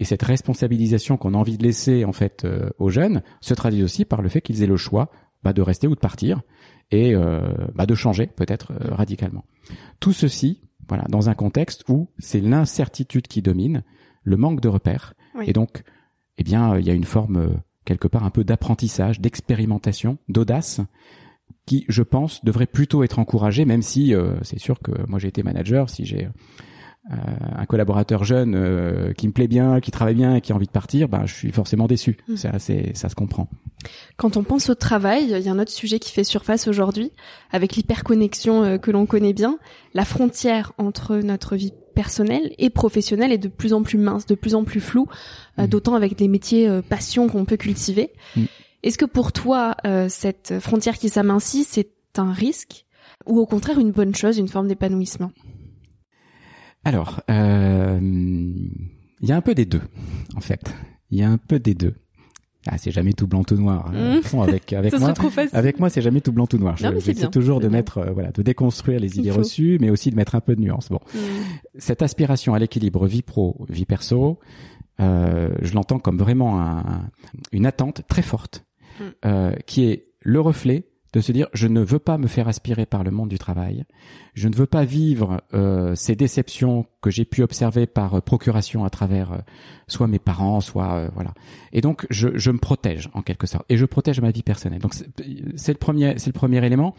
[0.00, 3.82] et cette responsabilisation qu'on a envie de laisser en fait euh, aux jeunes se traduit
[3.82, 5.10] aussi par le fait qu'ils aient le choix
[5.42, 6.42] bah, de rester ou de partir
[6.90, 9.44] et euh, bah, de changer peut-être euh, radicalement.
[10.00, 13.82] Tout ceci, voilà, dans un contexte où c'est l'incertitude qui domine,
[14.22, 15.44] le manque de repères, Oui.
[15.46, 15.82] et donc,
[16.38, 17.48] eh bien, euh, il y a une forme euh,
[17.84, 20.80] quelque part un peu d'apprentissage, d'expérimentation, d'audace
[21.66, 25.28] qui, je pense, devrait plutôt être encouragée, même si euh, c'est sûr que moi j'ai
[25.28, 26.28] été manager, si j'ai
[27.10, 27.14] euh,
[27.56, 30.66] un collaborateur jeune euh, qui me plaît bien, qui travaille bien et qui a envie
[30.66, 32.18] de partir, bah, je suis forcément déçu.
[32.28, 32.36] Mm.
[32.36, 33.48] Ça, c'est, ça se comprend.
[34.16, 37.12] Quand on pense au travail, il y a un autre sujet qui fait surface aujourd'hui,
[37.50, 39.58] avec l'hyperconnexion euh, que l'on connaît bien.
[39.94, 44.34] La frontière entre notre vie personnelle et professionnelle est de plus en plus mince, de
[44.36, 45.08] plus en plus floue,
[45.58, 45.68] euh, Mhm.
[45.68, 48.12] d'autant avec les métiers euh, passion qu'on peut cultiver.
[48.36, 48.46] Mhm.
[48.84, 52.84] Est-ce que pour toi, euh, cette frontière qui s'amincit, c'est un risque
[53.26, 55.32] ou au contraire une bonne chose, une forme d'épanouissement?
[56.88, 59.82] Alors, euh, il y a un peu des deux,
[60.34, 60.74] en fait.
[61.10, 61.94] Il y a un peu des deux.
[62.66, 63.90] Ah, c'est jamais tout blanc tout noir.
[63.94, 64.16] hein.
[64.16, 64.38] Mm.
[64.42, 65.12] Avec moi,
[65.52, 66.76] avec c'est jamais tout blanc tout noir.
[66.82, 67.76] Non, J'essaie toujours de bien.
[67.78, 70.62] mettre, euh, voilà, de déconstruire les idées reçues, mais aussi de mettre un peu de
[70.62, 70.88] nuance.
[70.88, 71.20] Bon, Mhm.
[71.78, 74.38] cette aspiration à l'équilibre vie pro vie perso,
[75.00, 77.02] euh, je l'entends comme vraiment un-
[77.52, 78.64] une attente très forte,
[78.98, 79.04] Mm.
[79.26, 82.86] euh, qui est le reflet de se dire je ne veux pas me faire aspirer
[82.86, 83.84] par le monde du travail,
[84.34, 88.84] je ne veux pas vivre euh, ces déceptions que j'ai pu observer par euh, procuration
[88.84, 89.38] à travers euh,
[89.86, 91.34] soit mes parents, soit euh, voilà.
[91.72, 94.80] Et donc je, je me protège en quelque sorte et je protège ma vie personnelle.
[94.80, 96.94] Donc c'est le premier c'est le premier élément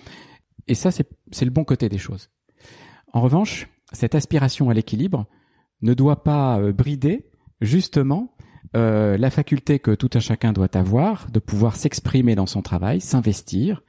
[0.67, 2.29] et ça c'est c'est le bon côté des choses.
[3.13, 5.25] En revanche, cette aspiration à l'équilibre
[5.81, 7.25] ne doit pas euh, brider
[7.61, 8.35] justement
[8.75, 13.01] euh, la faculté que tout un chacun doit avoir de pouvoir s'exprimer dans son travail,
[13.01, 13.81] s'investir.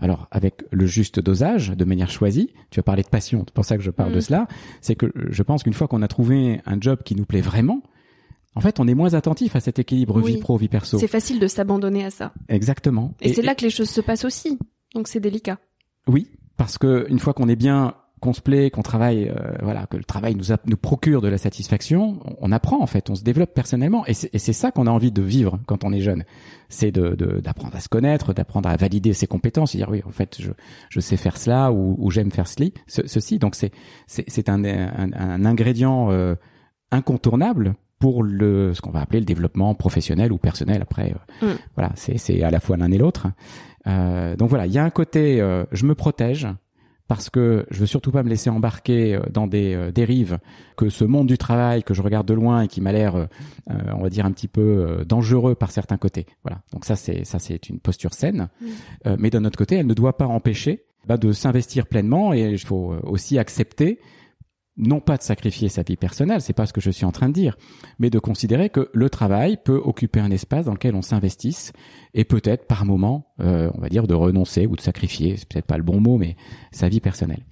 [0.00, 2.52] Alors avec le juste dosage, de manière choisie.
[2.70, 4.46] Tu as parlé de passion, c'est pour ça que je parle de cela.
[4.80, 7.82] C'est que je pense qu'une fois qu'on a trouvé un job qui nous plaît vraiment,
[8.54, 10.34] En fait, on est moins attentif à cet équilibre Oui.
[10.34, 10.98] vie pro vie perso.
[10.98, 12.32] C'est facile de s'abandonner à ça.
[12.48, 13.14] Exactement.
[13.20, 14.58] Et, c'est là que les choses se passent aussi.
[14.94, 15.58] Donc c'est délicat.
[16.08, 17.94] Oui, parce que une fois qu'on est bien,
[18.26, 21.28] qu'on se plaît, qu'on travaille, euh, voilà, que le travail nous, a- nous procure de
[21.28, 24.86] la satisfaction, on, on apprend en fait, on se développe personnellement, et c'est ça qu'on
[24.86, 26.24] a envie de vivre quand on est jeune.
[26.68, 30.02] C'est de de- d'apprendre à se connaître, d'apprendre à valider ses compétences, et dire oui,
[30.06, 30.50] en fait, je
[30.90, 33.38] je sais faire cela ou, ou j'aime faire celi, ce- ceci.
[33.38, 36.34] Donc c'est un, un un ingrédient euh,
[36.90, 40.82] incontournable pour le ce qu'on va appeler le développement professionnel ou personnel.
[40.82, 41.12] Après,
[41.42, 41.56] euh, Mm.
[41.76, 43.28] voilà, c'est c'est à la fois l'un et l'autre.
[43.86, 46.46] Euh, donc voilà, il y a un côté, euh, je me protège
[47.08, 50.38] parce que je veux surtout pas me laisser embarquer euh, dans des euh, dérives
[50.76, 53.26] que ce monde du travail que je regarde de loin et qui m'a l'air, euh,
[53.66, 56.26] on va dire un petit peu dangereux par certains côtés.
[56.42, 56.60] Voilà.
[56.72, 58.66] Donc ça c'est ça c'est une posture saine, Mm.
[59.06, 62.50] Euh, mais d'un autre côté, elle ne doit pas empêcher bah, de s'investir pleinement et
[62.50, 64.00] il faut aussi accepter
[64.78, 67.28] non pas de sacrifier sa vie personnelle, c'est pas ce que je suis en train
[67.28, 67.56] de dire,
[67.98, 71.72] mais de considérer que le travail peut occuper un espace dans lequel on s'investisse
[72.12, 75.66] et peut-être par moment, euh, on va dire, de renoncer ou de sacrifier, c'est peut-être
[75.66, 76.36] pas le bon mot, mais
[76.72, 77.44] sa vie personnelle.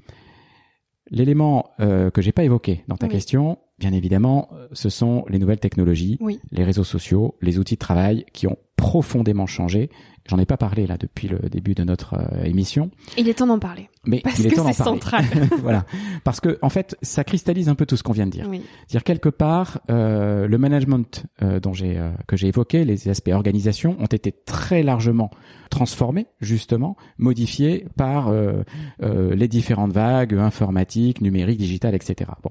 [1.11, 3.13] L'élément euh, que j'ai pas évoqué dans ta Oui.
[3.13, 6.41] question, bien évidemment, euh, ce sont les nouvelles technologies, Oui.
[6.51, 9.91] les réseaux sociaux, les outils de travail qui ont profondément changé.
[10.27, 13.47] J'en ai pas parlé là depuis le début de notre euh, émission, Il est temps
[13.47, 13.91] d'en parler.
[14.07, 15.23] mais Parce il est que c'est central.
[15.61, 15.85] voilà,
[16.25, 18.47] parce que en fait, ça cristallise un peu tout ce qu'on vient de dire.
[18.49, 18.63] Oui.
[18.87, 23.29] C'est-à-dire quelque part, euh, le management euh, dont j'ai euh, que j'ai évoqué, les aspects
[23.35, 25.31] organisation, ont été très largement
[25.69, 28.63] transformés, justement, modifiés par euh,
[29.03, 32.31] euh, les différentes vagues informatiques, numériques, digitales, etc.
[32.43, 32.51] Bon,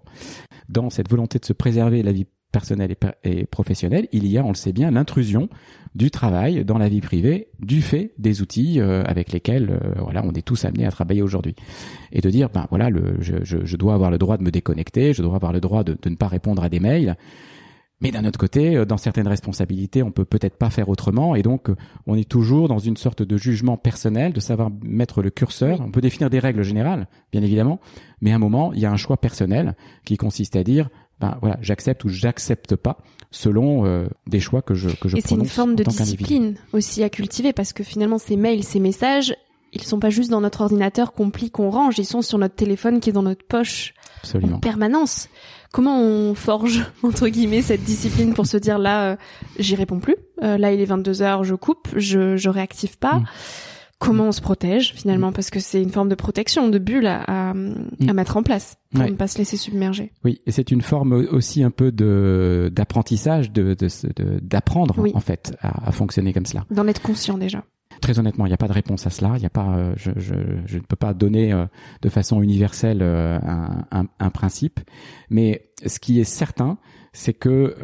[0.69, 4.49] dans cette volonté de se préserver la vie personnelle et, professionnelle, il y a, on
[4.49, 5.49] le sait bien, l'intrusion
[5.95, 10.23] du travail dans la vie privée du fait des outils euh, avec lesquels euh, voilà
[10.23, 11.55] on est tous amenés à travailler aujourd'hui.
[12.11, 14.51] Et de dire ben voilà le, je, je, je dois avoir le droit de me
[14.51, 17.15] déconnecter je dois avoir le droit de, de ne pas répondre à des mails.
[18.01, 21.35] Mais d'un autre côté euh, dans certaines responsabilités on peut peut-être pas faire autrement.
[21.35, 25.21] Et donc euh, on est toujours dans une sorte de jugement personnel de savoir mettre
[25.21, 25.79] le curseur.
[25.81, 27.79] On peut définir des règles générales bien évidemment.
[28.21, 30.89] Mais à un moment il y a un choix personnel qui consiste à dire
[31.23, 32.97] ben voilà j'accepte ou j'accepte pas
[33.31, 36.55] selon euh, des choix que je que je Et c'est une forme en de discipline
[36.73, 39.33] aussi à cultiver parce que finalement ces mails, ces messages,
[39.71, 42.55] ils sont pas juste dans notre ordinateur qu'on plie, qu'on range, ils sont sur notre
[42.55, 45.29] téléphone qui est dans notre poche en absolument permanence.
[45.71, 49.15] Comment on forge entre guillemets cette discipline pour se dire là, euh,
[49.57, 53.19] j'y réponds plus, euh, là il est 22 heures, je coupe, je je réactive pas.
[53.19, 53.25] Mm.
[54.05, 57.21] Comment on se protège finalement parce que c'est une forme de protection, de bulle à,
[57.23, 59.03] à, à mettre en place pour Mm.
[59.05, 59.11] Ouais.
[59.11, 60.11] ne pas se laisser submerger.
[60.23, 65.11] Oui, et c'est une forme aussi un peu de d'apprentissage, de de- de- d'apprendre Oui.
[65.15, 66.65] en fait à, à fonctionner comme cela.
[66.69, 67.63] D'en être conscient déjà.
[68.03, 69.35] Très honnêtement, il n'y a pas de réponse à cela.
[69.37, 71.65] Il y a pas, euh, je, ne peux pas donner euh,
[72.01, 73.39] de façon universelle euh,
[73.91, 74.81] un, principe,
[75.29, 76.77] mais ce qui est certain,
[77.13, 77.77] c'est que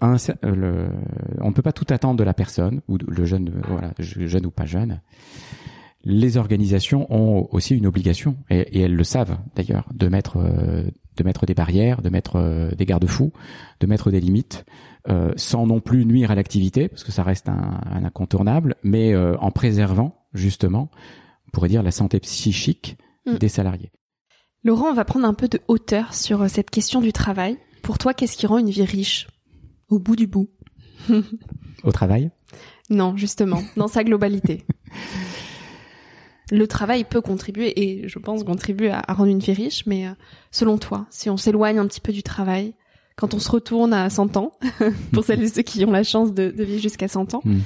[0.00, 3.50] on ne peut pas tout attendre de la personne ou le jeune,
[3.98, 5.00] jeune ou pas jeune.
[6.04, 10.38] Les organisations ont aussi une obligation, et, elles le savent d'ailleurs, de mettre
[11.16, 13.32] de mettre des barrières, de mettre des garde-fous,
[13.80, 14.64] de mettre des limites,
[15.08, 19.12] euh, sans non plus nuire à l'activité, parce que ça reste un, un incontournable, mais
[19.14, 20.90] euh, en préservant justement,
[21.46, 23.38] on pourrait dire, la santé psychique Mm.
[23.38, 23.90] des salariés.
[24.64, 27.56] Laurent, on va prendre un peu de hauteur sur euh, cette question du travail.
[27.82, 29.28] Pour toi, qu'est-ce qui rend une vie riche?
[29.88, 30.50] Au bout du bout.
[31.84, 32.30] Au travail,
[32.90, 34.64] Non, justement, dans sa globalité.
[36.50, 40.06] Le travail peut contribuer, et je pense contribuer à, à rendre une vie riche, mais
[40.06, 40.12] euh,
[40.50, 42.74] selon toi, si on s'éloigne un petit peu du travail,
[43.16, 44.52] quand on se retourne à 100 ans,
[45.12, 47.58] pour celles et ceux qui ont la chance de, de vivre jusqu'à 100 ans, Mm.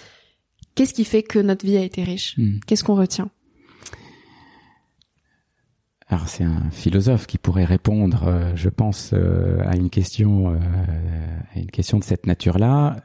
[0.75, 2.59] qu'est-ce qui fait que notre vie a été riche Hmm.
[2.67, 3.31] Qu'est-ce qu'on retient
[6.11, 10.59] Alors c'est un philosophe qui pourrait répondre, euh, je pense, euh, à une question, euh,
[11.55, 12.97] à une question de cette nature-là.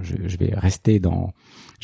[0.00, 1.32] Je, je vais rester dans,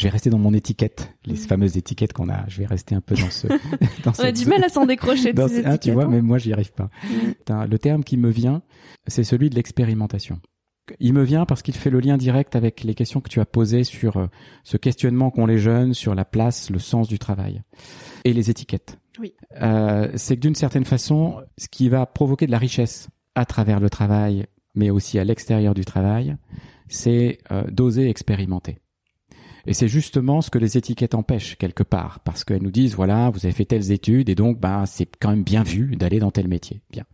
[0.01, 1.41] je vais rester dans mon étiquette, les Mhm.
[1.41, 2.49] fameuses étiquettes qu'on a.
[2.49, 3.47] Je vais rester un peu dans ce.
[4.05, 6.09] dans On a du mal à s'en décrocher de ces hein, tu vois, hein.
[6.09, 6.89] même moi, j'y arrive pas.
[7.05, 7.67] Mm.
[7.71, 8.63] Le terme qui me vient,
[9.07, 10.41] c'est celui de l'expérimentation.
[11.01, 13.45] Il me vient parce qu'il fait le lien direct avec les questions que tu as
[13.45, 14.27] posées sur euh,
[14.65, 17.63] ce questionnement qu'ont les jeunes sur la place, le sens du travail
[18.25, 18.99] et les étiquettes.
[19.19, 19.35] Oui.
[19.61, 23.81] Euh, c'est que d'une certaine façon, ce qui va provoquer de la richesse à travers
[23.81, 26.37] le travail, mais aussi à l'extérieur du travail,
[26.89, 28.79] c'est euh, d'oser expérimenter.
[29.67, 33.31] Et c'est justement ce que les étiquettes empêchent quelque part, parce qu'elles nous disent voilà,
[33.31, 36.31] vous avez fait telles études et donc bah c'est quand même bien vu d'aller dans
[36.31, 36.83] tel métier.
[36.91, 37.05] Bien.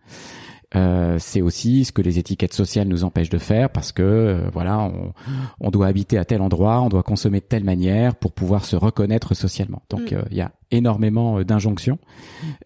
[0.75, 4.51] Euh, c'est aussi ce que les étiquettes sociales nous empêchent de faire parce que euh,
[4.53, 5.13] voilà, on,
[5.61, 8.75] on, doit habiter à tel endroit, on doit consommer de telle manière pour pouvoir se
[8.75, 9.83] reconnaître socialement.
[9.89, 10.25] Donc mm.
[10.31, 11.99] il y a énormément d'injonctions.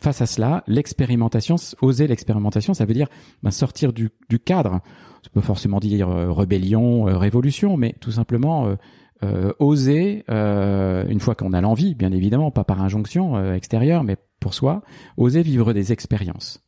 [0.00, 3.08] Face à cela, l'expérimentation, oser l'expérimentation, ça veut dire
[3.42, 4.80] ben, sortir du, du cadre.
[5.22, 8.74] Ça peut forcément dire rébellion, révolution, mais tout simplement
[9.22, 14.02] euh, oser, euh, une fois qu'on a l'envie, bien évidemment, pas par injonction euh, extérieure,
[14.02, 14.82] mais pour soi,
[15.18, 16.64] oser vivre des expériences.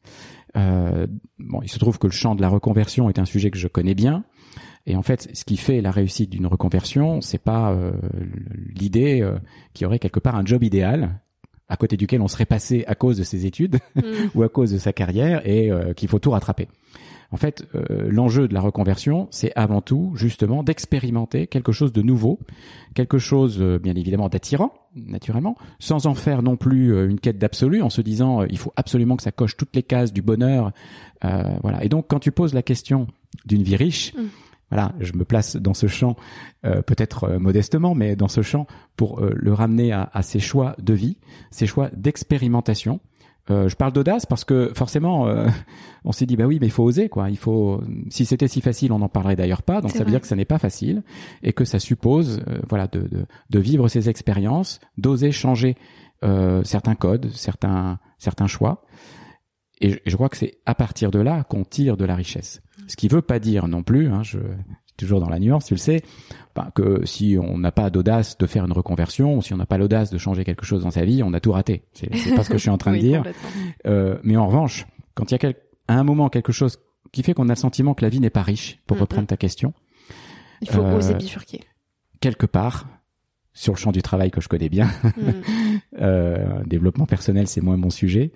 [0.55, 3.69] bon, il se trouve que le champ de la reconversion est un sujet que je
[3.69, 4.25] connais bien.
[4.85, 7.75] Et en fait, ce qui fait la réussite d'une reconversion, c'est pas
[8.75, 9.27] l'idée
[9.73, 11.21] qu'il y aurait quelque part un job idéal
[11.69, 14.03] à côté duquel on serait passé à cause de ses études mm.
[14.35, 16.69] ou à cause de sa carrière et qu'il faut tout rattraper.
[17.33, 22.03] En fait, euh, l'enjeu de la reconversion, c'est avant tout justement d'expérimenter quelque chose de
[22.03, 22.39] nouveau,
[22.95, 27.39] quelque chose euh, bien évidemment d'attirant, naturellement, sans en faire non plus euh, une quête
[27.39, 30.73] d'absolu, en se disant il faut absolument que ça coche toutes les cases du bonheur,
[31.23, 31.83] voilà.
[31.85, 33.07] Et donc quand tu poses la question
[33.47, 34.21] d'une vie riche, mm.
[34.71, 36.17] voilà, je me place dans ce champ,
[36.63, 38.67] peut-être modestement, mais dans ce champ
[38.97, 41.17] pour le ramener à, à, ces choix de vie,
[41.53, 42.99] ces choix d'expérimentation,
[43.51, 45.49] euh, je parle d'audace parce que forcément, euh,
[46.05, 47.31] on s'est dit bah oui, mais il faut oser quoi.
[47.31, 49.81] Il faut, si c'était si facile, on n'en parlerait d'ailleurs pas.
[49.81, 51.03] Donc ça veut dire que ça n'est pas facile
[51.43, 55.77] et que ça suppose, euh, voilà, de, de, de, vivre ces expériences, d'oser changer
[56.63, 58.85] certains codes, certains certains choix.
[59.81, 62.63] Et je, crois que c'est à partir de là qu'on tire de la richesse.
[62.87, 64.39] Ce qui veut pas dire non plus, hein, je
[64.97, 66.03] toujours dans la nuance, tu le sais,
[66.55, 69.67] bah, que si on n'a pas d'audace de faire une reconversion, ou si on n'a
[69.67, 71.85] pas l'audace de changer quelque chose dans sa vie, on a tout raté.
[71.93, 73.23] C'est pas ce que je suis en train de dire.
[73.87, 75.53] Euh, mais en revanche, quand il y a
[75.89, 76.79] à un moment quelque chose
[77.13, 79.37] qui fait qu'on a le sentiment que la vie n'est pas riche, pour reprendre ta
[79.37, 79.75] question,
[80.61, 81.61] il faut euh, oser bifurquer.
[82.21, 82.87] Quelque part,
[83.55, 85.21] sur le champ du travail que je connais bien, mm.
[86.01, 88.33] euh, développement personnel, c'est moins mon sujet.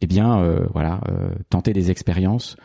[0.00, 2.56] Eh bien, euh, voilà, euh, tenter des expériences.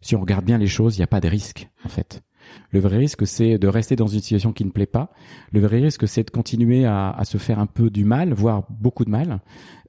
[0.00, 2.22] Si on regarde bien les choses, il n'y a pas de risque en fait.
[2.70, 5.10] Le vrai risque, c'est de rester dans une situation qui ne plaît pas.
[5.52, 8.64] Le vrai risque, c'est de continuer à, à, se faire un peu du mal, voire
[8.70, 9.40] beaucoup de mal.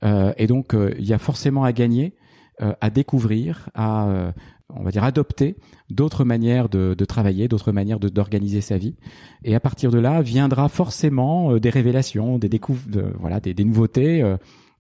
[0.04, 2.15] Euh, et donc, euh, il y a forcément à gagner,
[2.62, 4.32] euh, à découvrir, à, euh,
[4.69, 5.58] on va dire, adopter
[5.89, 8.95] d'autres manières de, de travailler, d'autres manières d'organiser sa vie.
[9.43, 14.24] Et à partir de là, viendra forcément des révélations, des découvertes, voilà, des, des nouveautés,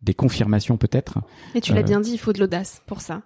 [0.01, 1.19] des confirmations peut-être.
[1.53, 3.23] Mais tu l'as bien dit, il faut de l'audace pour ça.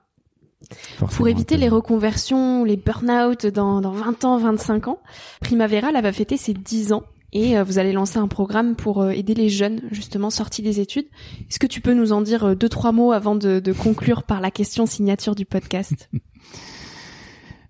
[1.15, 4.99] Pour éviter les reconversions, les burn-out dans, dans 20 ans, 25 ans,
[5.41, 7.03] Primavera là, va fêter ses 10 ans
[7.35, 10.79] et euh, vous allez lancer un programme pour euh, aider les jeunes justement sortis des
[10.79, 11.07] études.
[11.49, 14.23] Est-ce que tu peux nous en dire euh, deux trois mots avant de, de conclure
[14.23, 16.09] par la question signature du podcast?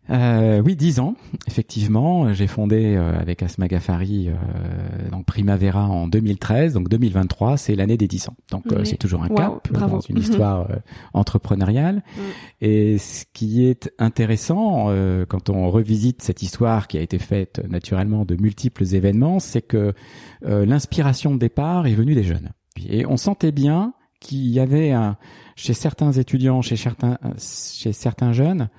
[0.09, 1.15] Euh, oui, dix ans,
[1.47, 2.33] effectivement.
[2.33, 7.97] J'ai fondé euh, avec Asma Gafari euh, donc Primavera en 2013, donc 2023, c'est l'année
[7.97, 8.35] des dix ans.
[8.51, 10.67] Donc euh, c'est toujours un cap dans une histoire
[11.13, 11.97] entrepreneuriale.
[11.97, 12.21] Mm.
[12.61, 14.89] Et ce qui est intéressant
[15.27, 19.93] quand on revisite cette histoire qui a été faite naturellement de multiples événements, c'est que
[20.41, 22.51] l'inspiration de départ est venue des jeunes.
[22.87, 25.17] Et on sentait bien qu'il y avait un,
[25.55, 28.69] chez certains étudiants, chez certains, chez certains jeunes,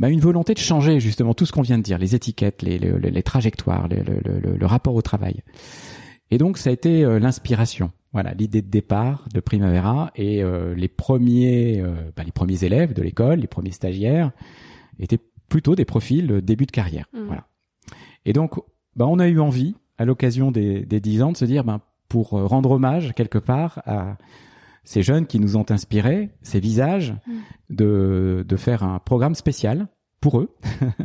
[0.00, 2.78] bah, une volonté de changer justement tout ce qu'on vient de dire, les étiquettes, les,
[2.78, 5.42] les, les trajectoires, le, le, le, rapport au travail.
[6.30, 10.74] Et donc ça a été euh, l'inspiration, voilà, l'idée de départ de Primavera et euh,
[10.74, 14.32] les premiers, euh, bah, les premiers élèves de l'école, les premiers stagiaires
[14.98, 17.24] étaient plutôt des profils début de carrière, mmh.
[17.26, 17.46] voilà.
[18.24, 18.54] Et donc,
[18.96, 21.82] bah, on a eu envie à l'occasion des, des 10 ans de se dire, ben,
[22.08, 24.16] pour rendre hommage quelque part à
[24.84, 27.32] ces jeunes qui nous ont inspirés, ces visages, mm.
[27.70, 29.88] de, de faire un programme spécial
[30.20, 30.54] pour eux.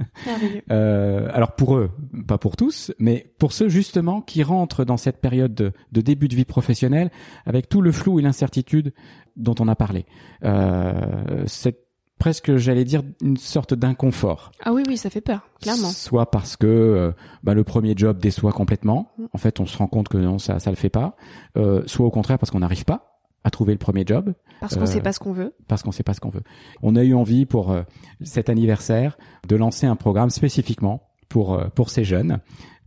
[0.71, 1.91] euh, alors pour eux,
[2.27, 6.27] pas pour tous, mais pour ceux justement qui rentrent dans cette période de, de début
[6.27, 7.11] de vie professionnelle
[7.45, 8.93] avec tout le flou et l'incertitude
[9.38, 10.05] dont on a parlé.
[10.43, 11.85] Euh, c'est
[12.19, 14.51] presque, j'allais dire, une sorte d'inconfort.
[14.63, 15.89] Ah oui, oui, ça fait peur, clairement.
[15.89, 17.11] Soit parce que euh,
[17.43, 19.11] bah, le premier job déçoit complètement.
[19.17, 19.25] Mm.
[19.33, 21.15] En fait, on se rend compte que non, ça, ça le fait pas.
[21.57, 23.14] Euh, soit au contraire parce qu'on n'arrive pas
[23.45, 24.34] à trouver le premier job.
[24.60, 25.53] Parce qu'on ne sait pas ce qu'on veut.
[25.67, 26.41] Parce qu'on sait pas ce qu'on veut.
[26.81, 27.84] On a eu envie pour euh,
[28.21, 32.39] cet anniversaire de lancer un programme spécifiquement pour euh, pour ces jeunes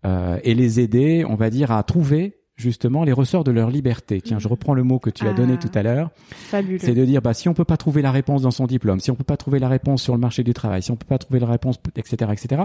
[0.05, 4.21] euh, et les aider, on va dire, à trouver justement les ressorts de leur liberté.
[4.21, 6.11] Tiens, je reprends le mot que tu as donné ah, tout à l'heure.
[6.51, 9.11] C'est de dire, bah, si on peut pas trouver la réponse dans son diplôme, si
[9.11, 11.18] on peut pas trouver la réponse sur le marché du travail, si on peut pas
[11.18, 12.62] trouver la réponse, etc., etc.,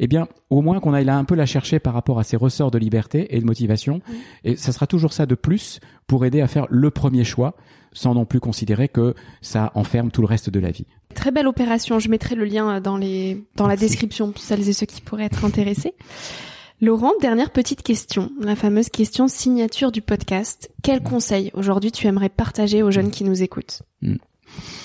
[0.00, 2.36] eh bien, au moins qu'on aille là un peu la chercher par rapport à ces
[2.36, 4.00] ressorts de liberté et de motivation.
[4.44, 7.54] Et ça sera toujours ça de plus pour aider à faire le premier choix
[7.92, 10.84] sans non plus considérer que ça enferme tout le reste de la vie.
[11.14, 11.98] Très belle opération.
[11.98, 15.24] Je mettrai le lien dans les, dans la description pour celles et ceux qui pourraient
[15.24, 15.94] être intéressés.
[16.82, 20.70] Laurent, dernière petite question, la fameuse question signature du podcast.
[20.82, 24.16] Quel conseil aujourd'hui tu aimerais partager aux jeunes qui nous écoutent hmm.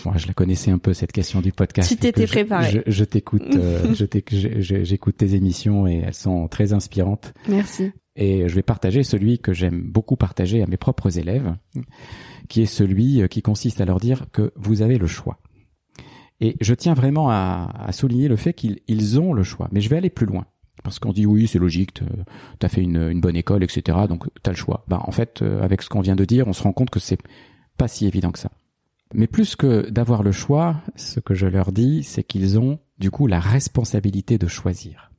[0.05, 1.89] Moi, je la connaissais un peu cette question du podcast.
[1.89, 2.81] Tu t'étais préparé.
[2.87, 3.93] Je, t'écoute, euh,
[4.83, 7.33] j'écoute tes émissions et elles sont très inspirantes.
[7.49, 7.91] Merci.
[8.15, 11.55] Et je vais partager celui que j'aime beaucoup partager à mes propres élèves,
[12.47, 15.39] qui est celui qui consiste à leur dire que vous avez le choix.
[16.39, 19.67] Et je tiens vraiment à, à souligner le fait qu'ils ont le choix.
[19.73, 20.45] Mais je vais aller plus loin.
[20.83, 23.99] Parce qu'on dit oui, c'est logique, tu as fait une, bonne école, etc.
[24.09, 24.83] Donc tu as le choix.
[24.87, 26.99] Bah, en fait, euh, avec ce qu'on vient de dire, on se rend compte que
[26.99, 27.19] c'est
[27.77, 28.51] pas si évident que ça.
[29.13, 33.11] Mais plus que d'avoir le choix, ce que je leur dis, c'est qu'ils ont du
[33.11, 35.11] coup la responsabilité de choisir.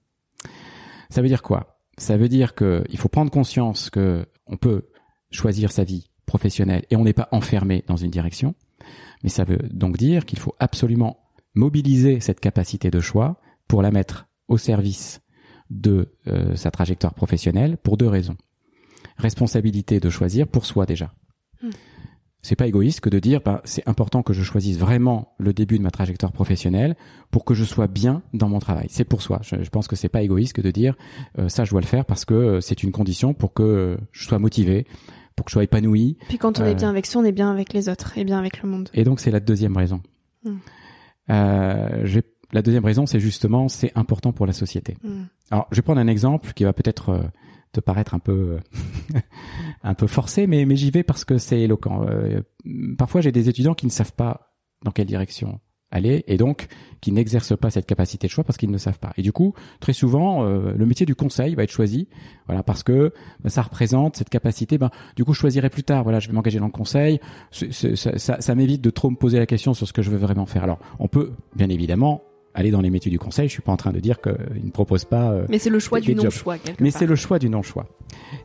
[1.11, 1.79] Ça veut dire quoi?
[1.99, 4.89] Ça veut dire qu'il faut prendre conscience que on peut
[5.31, 8.55] choisir sa vie professionnelle et on n'est pas enfermé dans une direction.
[9.23, 11.19] Mais ça veut donc dire qu'il faut absolument
[11.55, 15.22] mobiliser cette capacité de choix pour la mettre au service
[15.73, 18.37] de euh, sa trajectoire professionnelle pour deux raisons.
[19.17, 21.13] Responsabilité de choisir pour soi déjà.
[21.63, 21.71] Hmm.
[22.45, 25.79] C'est pas égoïste que de dire bah, c'est important que je choisisse vraiment le début
[25.79, 26.97] de ma trajectoire professionnelle
[27.31, 28.87] pour que je sois bien dans mon travail.
[28.91, 29.41] C'est pour soi.
[29.43, 30.97] Je, pense que c'est pas égoïste que de dire
[31.39, 34.25] euh, ça je dois le faire parce que euh, c'est une condition pour que je
[34.27, 34.87] sois motivé,
[35.37, 36.19] pour que je sois épanoui.
[36.29, 38.39] Puis quand on est bien avec soi, on est bien avec les autres et bien
[38.39, 38.89] avec le monde.
[38.93, 40.03] Et donc c'est la deuxième raison.
[40.45, 40.57] Hmm.
[41.31, 42.05] Euh,
[42.53, 44.97] la deuxième raison, c'est justement, c'est important pour la société.
[45.03, 45.23] Mm.
[45.51, 47.23] Alors, je vais prendre un exemple qui va peut-être euh,
[47.73, 48.59] te paraître un peu
[49.83, 52.07] un peu forcé, mais mais j'y vais parce que c'est éloquent.
[52.07, 52.41] Euh,
[52.99, 55.61] parfois, j'ai des étudiants qui ne savent pas dans quelle direction
[55.93, 56.69] aller et donc
[57.01, 59.13] qui n'exercent pas cette capacité de choix parce qu'ils ne savent pas.
[59.17, 62.09] Et du coup, très souvent, euh, le métier du conseil va être choisi,
[62.47, 64.79] voilà, parce que bah, ça représente cette capacité.
[64.79, 66.03] Ben, du coup, je choisirai plus tard.
[66.03, 67.21] Voilà, je vais m'engager dans le conseil.
[67.51, 70.19] ça, ça, ça m'évite de trop me poser la question sur ce que je veux
[70.19, 70.65] vraiment faire.
[70.65, 72.23] Alors, on peut bien évidemment
[72.55, 73.49] aller dans les métiers du conseil.
[73.49, 75.31] Je suis pas en train de dire qu'ils ne proposent pas.
[75.31, 76.57] Euh, Mais c'est le choix du non-choix.
[76.81, 77.87] Mais c'est le choix du non-choix.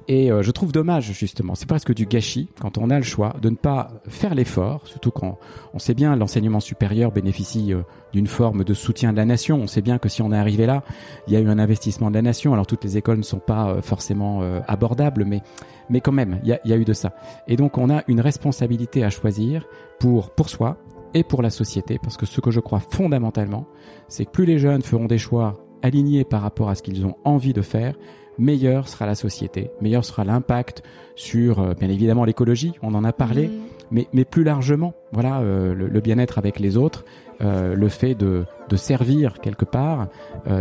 [0.08, 1.56] Et euh, je trouve dommage justement.
[1.56, 5.12] C'est presque du gâchis quand on a le choix de ne pas faire l'effort, surtout
[5.12, 5.38] quand
[5.74, 7.82] on sait bien l'enseignement supérieur bénéficie euh,
[8.14, 9.58] d'une forme de soutien de la nation.
[9.58, 10.84] On sait bien que si on est arrivé là,
[11.28, 12.54] il y a eu un investissement de la nation.
[12.54, 15.42] Alors toutes les écoles ne sont pas forcément abordables, mais
[15.90, 17.14] mais quand même, il y a, y a eu de ça.
[17.48, 19.68] Et donc on a une responsabilité à choisir
[20.00, 20.78] pour pour soi
[21.14, 23.66] et pour la société, parce que ce que je crois fondamentalement,
[24.08, 27.16] c'est que plus les jeunes feront des choix alignés par rapport à ce qu'ils ont
[27.24, 27.96] envie de faire,
[28.38, 30.84] meilleure sera la société, meilleur sera l'impact
[31.16, 33.50] sur, euh, bien évidemment, l'écologie, on en a parlé,
[33.90, 37.06] mais, mais plus largement, voilà, euh, le, bien-être avec les autres,
[37.42, 40.08] euh, le fait de, de servir quelque part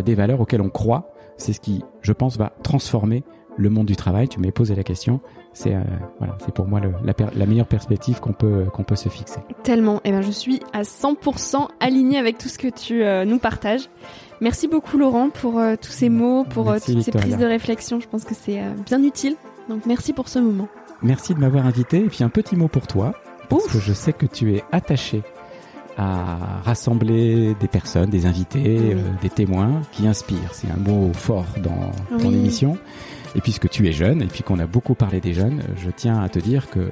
[0.04, 3.24] des valeurs auxquelles on croit, c'est ce qui, je pense, va transformer
[3.56, 4.28] le monde du travail.
[4.28, 5.20] Tu m'as posé la question
[5.56, 5.80] c'est euh,
[6.18, 9.40] voilà, c'est pour moi le, la, la, meilleure perspective qu'on peut qu'on peut se fixer.
[9.62, 9.96] Tellement.
[10.04, 13.38] Et eh ben je suis à 100% aligné avec tout ce que tu euh, nous
[13.38, 13.88] partages.
[14.42, 18.00] Merci beaucoup Laurent pour euh, tous ces mots, pour toutes ces prises de réflexion.
[18.00, 19.36] Je pense que c'est bien utile.
[19.70, 20.68] Donc merci pour ce moment.
[21.02, 22.00] Merci de m'avoir invité.
[22.00, 23.14] Et puis un petit mot pour toi,
[23.48, 25.22] parce que je sais que tu es attaché
[25.96, 30.52] à rassembler des personnes, des invités, des témoins qui inspirent.
[30.52, 32.76] C'est un mot fort dans ton émission.
[33.36, 36.22] Et puisque tu es jeune, et puis qu'on a beaucoup parlé des jeunes, je tiens
[36.22, 36.90] à te dire que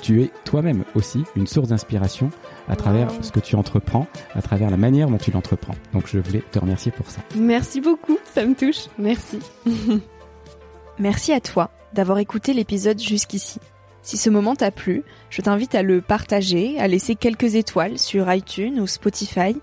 [0.00, 2.30] tu es toi-même aussi une source d'inspiration
[2.68, 5.74] à travers ce que tu entreprends, à travers la manière dont tu l'entreprends.
[5.92, 7.20] Donc je voulais te remercier pour ça.
[7.36, 8.86] Merci beaucoup, ça me touche.
[8.98, 9.38] Merci.
[10.98, 13.60] Merci à toi d'avoir écouté l'épisode jusqu'ici.
[14.00, 18.32] Si ce moment t'a plu, je t'invite à le partager, à laisser quelques étoiles sur
[18.32, 19.56] iTunes ou Spotify,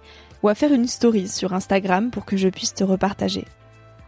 [0.44, 3.46] ou à faire une story sur Instagram pour que je puisse te repartager.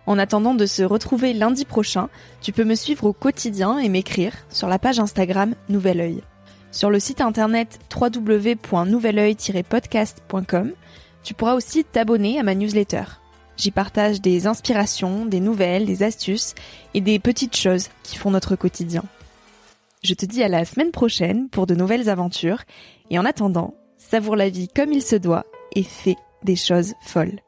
[0.06, 2.10] En attendant de se retrouver lundi prochain,
[2.42, 6.22] tu peux me suivre au quotidien et m'écrire sur la page Instagram Nouvel Oeil.
[6.72, 10.74] Sur le site internet www.nouveloeil-podcast.com,
[11.24, 13.04] tu pourras aussi t'abonner à ma newsletter.
[13.56, 16.54] J'y partage des inspirations, des nouvelles, des astuces
[16.94, 19.04] et des petites choses qui font notre quotidien.
[20.04, 22.64] Je te dis à la semaine prochaine pour de nouvelles aventures
[23.10, 25.46] et en attendant, savoure la vie comme il se doit
[25.76, 27.40] et fais des choses folles.